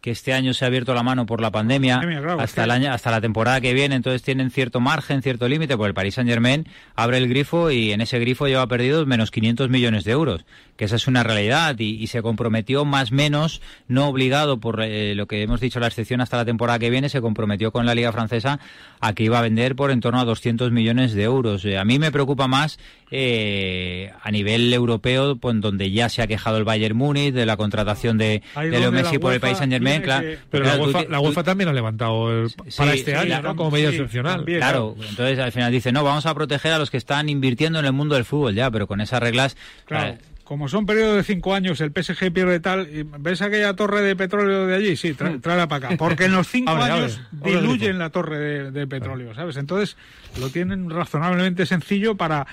[0.00, 1.64] que este año se ha abierto la mano por la pandemia
[1.98, 3.94] Pandemia, claro, hasta el año hasta la temporada que viene.
[3.94, 7.92] Entonces tienen cierto margen cierto límite pues el Paris Saint Germain abre el grifo y
[7.92, 10.44] en ese grifo lleva perdido menos 500 millones de euros
[10.76, 11.78] que esa es una realidad.
[11.78, 15.86] Y, y se comprometió más menos no obligado por eh, lo que hemos dicho la
[15.86, 18.60] excepción hasta la temporada que viene se comprometió con la liga francesa
[19.00, 21.64] a que iba a vender por en torno a 200 millones de euros.
[21.64, 22.78] Eh, a mí me preocupa más
[23.16, 27.56] eh, a nivel europeo pues, donde ya se ha quejado el Bayern Múnich de la
[27.56, 30.84] contratación de, Leo Messi por el Paris Saint Germain tiene claro que- Pero la claro,
[30.86, 33.56] UEFA, la tú- también ha levantado el- para este sí, año, la- ¿no?
[33.56, 34.44] Como medida sí, excepcional.
[34.44, 37.84] Claro, entonces al final dice, no, vamos a proteger a los que están invirtiendo en
[37.84, 39.56] el mundo del fútbol ya, pero con esas reglas...
[39.84, 40.14] Claro.
[40.14, 42.86] eh, Como son periodos de cinco años, el PSG pierde tal.
[43.18, 44.94] ¿Ves aquella torre de petróleo de allí?
[44.94, 45.96] Sí, tra- tráela para acá.
[45.96, 49.34] Porque en los cinco Abre, años abre, abre el diluyen la torre de, de petróleo,
[49.34, 49.56] ¿sabes?
[49.56, 49.96] Entonces
[50.38, 52.46] lo tienen razonablemente sencillo para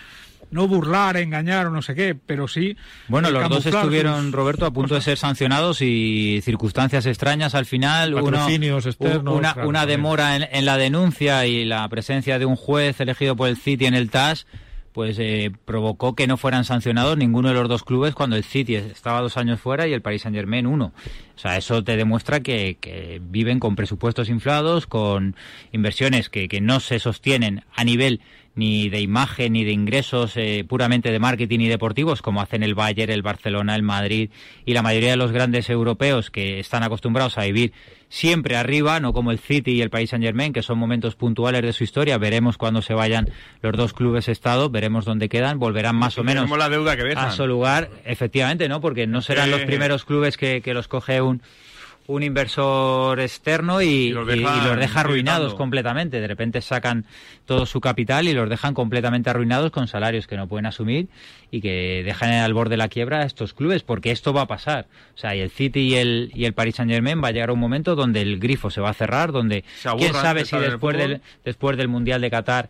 [0.52, 2.78] no burlar, engañar o no sé qué, pero sí.
[3.08, 7.56] Bueno, eh, los dos estuvieron, sus- Roberto, a punto de ser sancionados y circunstancias extrañas
[7.56, 8.14] al final.
[8.14, 9.98] uno- Patrocinios externos, una, claro, una también.
[10.00, 13.86] demora en, en la denuncia y la presencia de un juez elegido por el City
[13.86, 14.46] en el TAS
[14.94, 18.76] pues eh, provocó que no fueran sancionados ninguno de los dos clubes cuando el City
[18.76, 20.92] estaba dos años fuera y el Paris Saint Germain uno.
[21.34, 25.38] O sea, eso te demuestra que, que viven con presupuestos inflados, con
[25.72, 28.20] inversiones que, que no se sostienen a nivel
[28.56, 32.76] ni de imagen ni de ingresos eh, puramente de marketing y deportivos como hacen el
[32.76, 34.30] Bayern, el Barcelona, el Madrid
[34.66, 37.74] y la mayoría de los grandes europeos que están acostumbrados a vivir
[38.10, 41.62] siempre arriba, no como el City y el Paris Saint Germain, que son momentos puntuales
[41.62, 42.18] de su historia.
[42.18, 43.30] Veremos cuando se vayan
[43.62, 47.32] los dos clubes estado, veremos dónde quedan, volverán más o menos la deuda que a
[47.32, 48.82] su lugar, efectivamente, ¿no?
[48.82, 51.42] Porque no serán los primeros clubes que, que los coge un
[52.12, 55.58] un inversor externo y, los y deja arruinados gritando.
[55.58, 56.20] completamente.
[56.20, 57.06] De repente sacan
[57.46, 61.08] todo su capital y los dejan completamente arruinados con salarios que no pueden asumir
[61.52, 64.48] y que dejan al borde de la quiebra a estos clubes, porque esto va a
[64.48, 64.88] pasar.
[65.16, 67.50] O sea, y el City y el, y el Paris Saint Germain va a llegar
[67.50, 69.64] a un momento donde el grifo se va a cerrar, donde
[69.98, 72.70] quién sabe si después del, después del Mundial de Qatar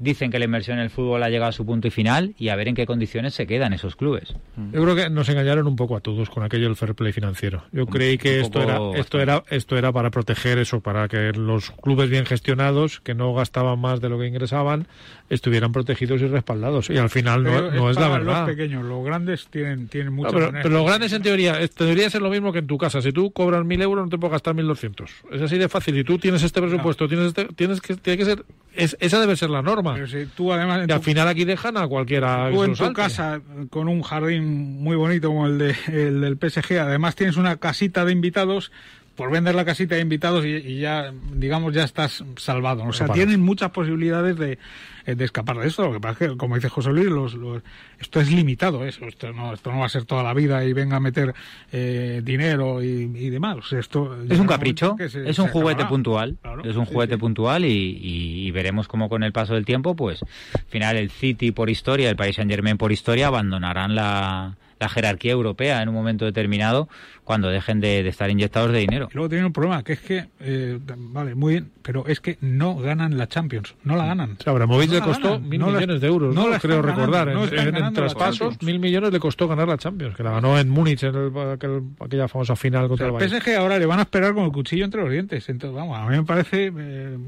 [0.00, 2.48] dicen que la inversión en el fútbol ha llegado a su punto y final y
[2.48, 4.34] a ver en qué condiciones se quedan esos clubes.
[4.72, 7.64] Yo creo que nos engañaron un poco a todos con aquello del fair play financiero.
[7.70, 11.70] Yo creí que esto era, esto era, esto era para proteger eso, para que los
[11.70, 14.86] clubes bien gestionados, que no gastaban más de lo que ingresaban,
[15.30, 16.90] estuvieran protegidos y respaldados.
[16.90, 18.40] Y al final no, no es la verdad.
[18.46, 22.10] Los pequeños, los grandes tienen, tienen No, mucho pero, los grandes en teoría, es- debería
[22.10, 23.00] ser lo mismo que en tu casa.
[23.00, 25.10] Si tú cobras mil euros, no te puedes gastar mil doscientos.
[25.32, 25.94] Es así de fácil.
[25.94, 29.36] Si tú tienes este presupuesto, tienes este, tienes que, tiene que ser, es- esa debe
[29.36, 29.94] ser la norma.
[29.94, 32.50] Pero si tú además Y al final aquí dejan a cualquiera.
[32.50, 36.78] Tú en tu casa, con un jardín muy bonito como el, de, el del PSG,
[36.80, 38.72] además tienes una casita de invitados,
[39.16, 42.84] por vender la casita de invitados y, y ya, digamos, ya estás salvado.
[42.84, 44.58] O sea, tienen muchas posibilidades de,
[45.04, 45.84] eh, de escapar de esto.
[45.84, 47.62] Lo que pasa es que, como dice José Luis, los, los-
[47.98, 48.86] esto es limitado.
[48.86, 49.04] Eso.
[49.04, 51.34] Esto, no, esto no va a ser toda la vida y venga a meter
[51.70, 53.58] eh, dinero y, y demás.
[53.58, 55.88] O sea, esto Es un capricho, se- es un juguete acabará.
[55.90, 57.20] puntual, Claro, es un sí, juguete sí.
[57.20, 60.22] puntual y, y- y veremos cómo con el paso del tiempo, pues,
[60.54, 64.88] al final el City por historia, el Paris Saint Germain por historia abandonarán la, la
[64.88, 66.88] jerarquía europea en un momento determinado
[67.22, 69.08] cuando dejen de, de estar inyectados de dinero.
[69.12, 72.38] Y luego tienen un problema, que es que, eh, vale, muy bien, pero es que
[72.40, 74.36] no ganan la Champions, no la ganan.
[74.40, 76.58] O sea, Abramovich No le costó ganan, mil no la- millones de euros, no ¿no?
[76.58, 77.28] creo recordar.
[77.28, 81.14] en, traspasos, mil millones le costó ganar la Champions, que la ganó en Múnich en
[81.14, 83.42] el- aquel- aquella famosa final O contra sea, el el Bayern.
[83.44, 85.48] PSG ahora le van a esperar con el cuchillo entre los dientes.
[85.50, 87.18] Entonces, vamos, a mí me parece, eh,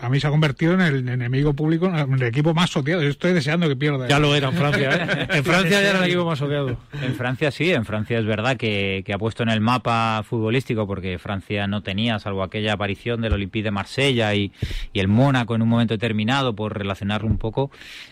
[0.00, 3.02] a mí se ha convertido en el enemigo público, en el equipo más odiado.
[3.02, 4.08] Yo estoy deseando que pierda.
[4.08, 5.26] Ya lo era en Francia, ¿eh?
[5.38, 6.59] En Francia ya era el equipo más odiado.
[6.68, 10.86] En Francia sí, en Francia es verdad que, que ha puesto en el mapa futbolístico
[10.86, 14.52] porque Francia no tenía, salvo aquella aparición del Olympique de Marsella y,
[14.92, 17.70] y el Mónaco en un momento determinado, por relacionarlo un poco,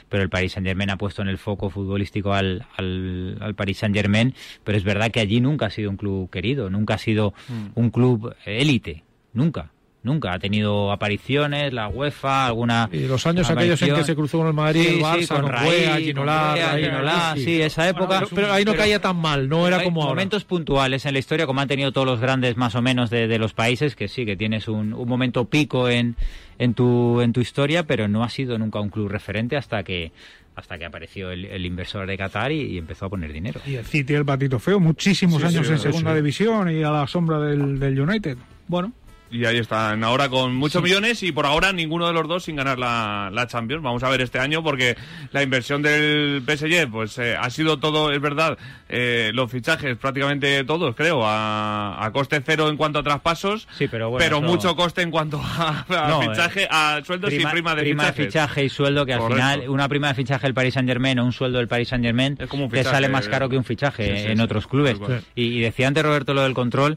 [0.09, 3.79] pero el Paris Saint Germain ha puesto en el foco futbolístico al, al, al Paris
[3.79, 4.35] Saint Germain,
[4.65, 7.35] pero es verdad que allí nunca ha sido un club querido, nunca ha sido
[7.75, 9.71] un club élite, nunca.
[10.01, 12.89] Nunca ha tenido apariciones, la UEFA, alguna.
[12.93, 15.29] Y los años aquellos en que se cruzó con el Madrid, Sí, el sí, Barça,
[15.29, 17.45] con con Raí, Cuea, con Ginola, Raí, Ginola, sí.
[17.45, 18.21] sí, esa época.
[18.21, 20.13] Pero, pero ahí no caía tan mal, no era como ahora.
[20.15, 23.27] momentos puntuales en la historia, como han tenido todos los grandes más o menos de,
[23.27, 26.15] de los países, que sí, que tienes un, un momento pico en,
[26.59, 30.13] en, tu, en tu historia, pero no ha sido nunca un club referente hasta que
[30.55, 33.61] hasta que apareció el, el inversor de Qatar y, y empezó a poner dinero.
[33.65, 36.17] Y el City, el patito feo, muchísimos Sí, años sí, en sí, segunda sí.
[36.17, 38.37] división y a la sombra del, del United.
[38.67, 38.93] Bueno,
[39.31, 42.57] Y ahí están ahora con muchos millones y por ahora ninguno de los dos sin
[42.57, 43.83] ganar la, la Champions.
[43.83, 44.97] Vamos a ver este año porque
[45.33, 48.57] la inversión del PSG pues eh, ha sido todo, es verdad,
[48.89, 53.87] eh, los fichajes prácticamente todos, creo, a, a coste cero en cuanto a traspasos, Sí,
[53.87, 57.74] pero bueno, eso- mucho coste en cuanto a, a No, fichaje, a sueldos y prima
[57.74, 58.26] de prima fichajes.
[58.26, 59.43] fichaje y sueldo que al Correcto.
[59.45, 62.03] final una prima de fichaje del Paris Saint Germain o un sueldo del Paris Saint
[62.05, 64.97] Germain te sale más caro que un fichaje Sí, en otros clubes
[65.35, 66.97] y decía antes Roberto lo del control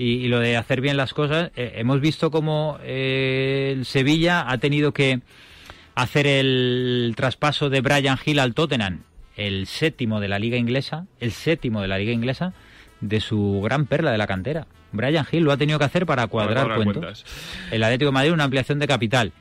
[0.00, 4.50] y, y lo de hacer bien las cosas eh, hemos visto como eh, el Sevilla
[4.50, 5.20] ha tenido que
[5.94, 9.02] hacer el traspaso de Brian Hill al Tottenham
[9.36, 12.54] el séptimo de la liga inglesa el séptimo de la liga inglesa
[13.00, 14.66] de su gran perla de la cantera.
[14.92, 17.22] Brian Hill lo ha tenido que hacer para cuadrar, cuadrar cuentos.
[17.22, 17.72] cuentas.
[17.72, 19.32] el Atlético de Madrid una ampliación de capital.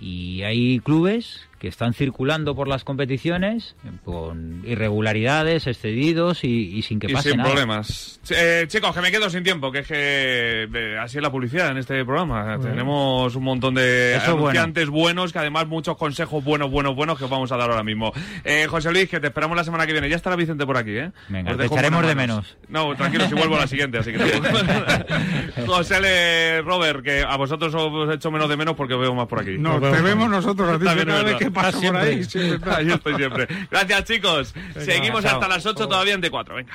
[0.00, 6.98] Y hay clubes que están circulando por las competiciones con irregularidades, excedidos y, y sin
[6.98, 7.50] que y pase sin nada.
[7.50, 8.20] problemas.
[8.30, 11.70] Eh, chicos, que me quedo sin tiempo, que es que eh, así es la publicidad
[11.70, 12.58] en este programa.
[12.60, 17.18] Tenemos un montón de Eso es anunciantes buenos, que además muchos consejos buenos, buenos, buenos
[17.18, 18.12] que os vamos a dar ahora mismo.
[18.44, 20.08] Eh, José Luis, que te esperamos la semana que viene.
[20.08, 21.10] Ya estará Vicente por aquí, ¿eh?
[21.28, 22.56] Venga, Os te echaremos de menos.
[22.68, 24.18] No, tranquilo, si vuelvo a la siguiente, así que.
[25.66, 29.14] José Le, Robert, que a vosotros os he hecho menos de menos porque os veo
[29.14, 29.56] más por aquí.
[29.58, 30.84] no, te vemos nosotros a ti
[31.54, 32.26] Paso por ahí.
[32.34, 32.76] verdad.
[32.76, 33.48] Ahí estoy siempre.
[33.70, 34.54] Gracias, chicos.
[34.78, 35.34] Seguimos chao.
[35.34, 36.54] hasta las 8 todavía en T4.
[36.54, 36.74] Venga.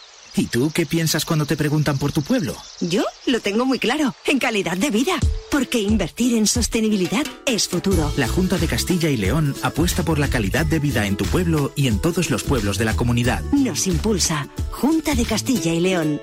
[0.35, 2.55] ¿y tú qué piensas cuando te preguntan por tu pueblo?
[2.79, 5.13] Yo lo tengo muy claro, en calidad de vida,
[5.49, 8.11] porque invertir en sostenibilidad es futuro.
[8.17, 11.71] La Junta de Castilla y León apuesta por la calidad de vida en tu pueblo
[11.75, 13.41] y en todos los pueblos de la comunidad.
[13.51, 16.21] Nos impulsa Junta de Castilla y León.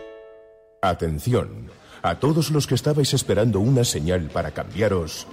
[0.83, 1.71] Atención,
[2.03, 5.27] a todos los que estabais esperando una señal para cambiaros.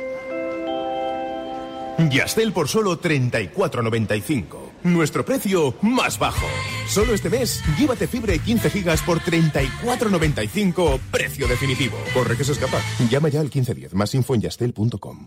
[1.98, 4.44] Yastel por solo 34.95.
[4.84, 6.46] Nuestro precio más bajo.
[6.88, 11.98] Solo este mes, llévate fibra y 15 gigas por 34.95, precio definitivo.
[12.14, 12.82] Corre que se escapa.
[13.10, 13.94] Llama ya al 1510.
[13.94, 15.26] Más info en yastel.com.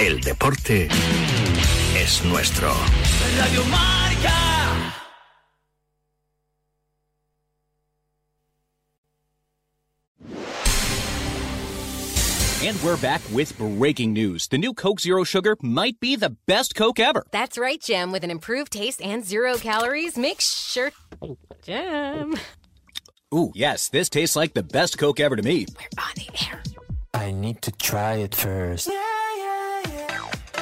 [0.00, 0.88] El deporte
[1.98, 2.72] es nuestro.
[3.38, 4.55] Radio Marca.
[12.66, 14.48] And we're back with breaking news.
[14.48, 17.24] The new Coke Zero Sugar might be the best Coke ever.
[17.30, 18.10] That's right, Jim.
[18.10, 20.90] With an improved taste and zero calories, make sure.
[21.62, 22.34] Jim.
[23.32, 25.66] Ooh, yes, this tastes like the best Coke ever to me.
[25.78, 26.60] We're on the air.
[27.14, 28.90] I need to try it first.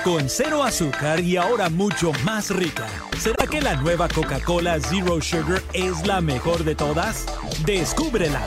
[0.04, 2.86] Con cero azúcar y ahora mucho más rica.
[3.16, 7.24] ¿Será que la nueva Coca-Cola Zero Sugar es la mejor de todas?
[7.64, 8.46] Descúbrela.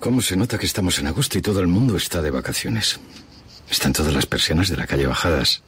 [0.00, 3.00] ¿Cómo se nota que estamos en agosto y todo el mundo está de vacaciones?
[3.68, 5.62] Están todas las persianas de la calle bajadas.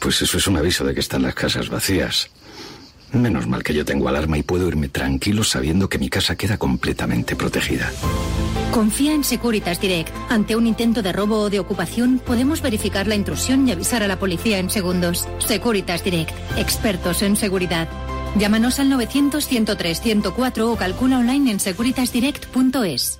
[0.00, 2.30] Pues eso es un aviso de que están las casas vacías.
[3.12, 6.58] Menos mal que yo tengo alarma y puedo irme tranquilo sabiendo que mi casa queda
[6.58, 7.92] completamente protegida.
[8.72, 10.12] Confía en Securitas Direct.
[10.28, 14.08] Ante un intento de robo o de ocupación, podemos verificar la intrusión y avisar a
[14.08, 15.28] la policía en segundos.
[15.38, 16.32] Securitas Direct.
[16.56, 17.88] Expertos en seguridad.
[18.36, 23.19] Llámanos al 900-103-104 o calcula online en securitasdirect.es.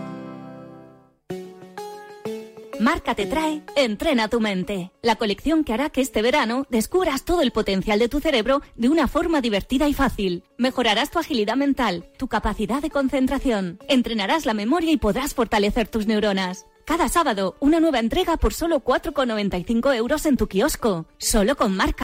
[2.81, 7.43] Marca te trae Entrena tu mente, la colección que hará que este verano descubras todo
[7.43, 10.45] el potencial de tu cerebro de una forma divertida y fácil.
[10.57, 16.07] Mejorarás tu agilidad mental, tu capacidad de concentración, entrenarás la memoria y podrás fortalecer tus
[16.07, 16.65] neuronas.
[16.83, 21.99] Cada sábado, una nueva entrega por solo 4,95 euros en tu kiosco, solo con Marca.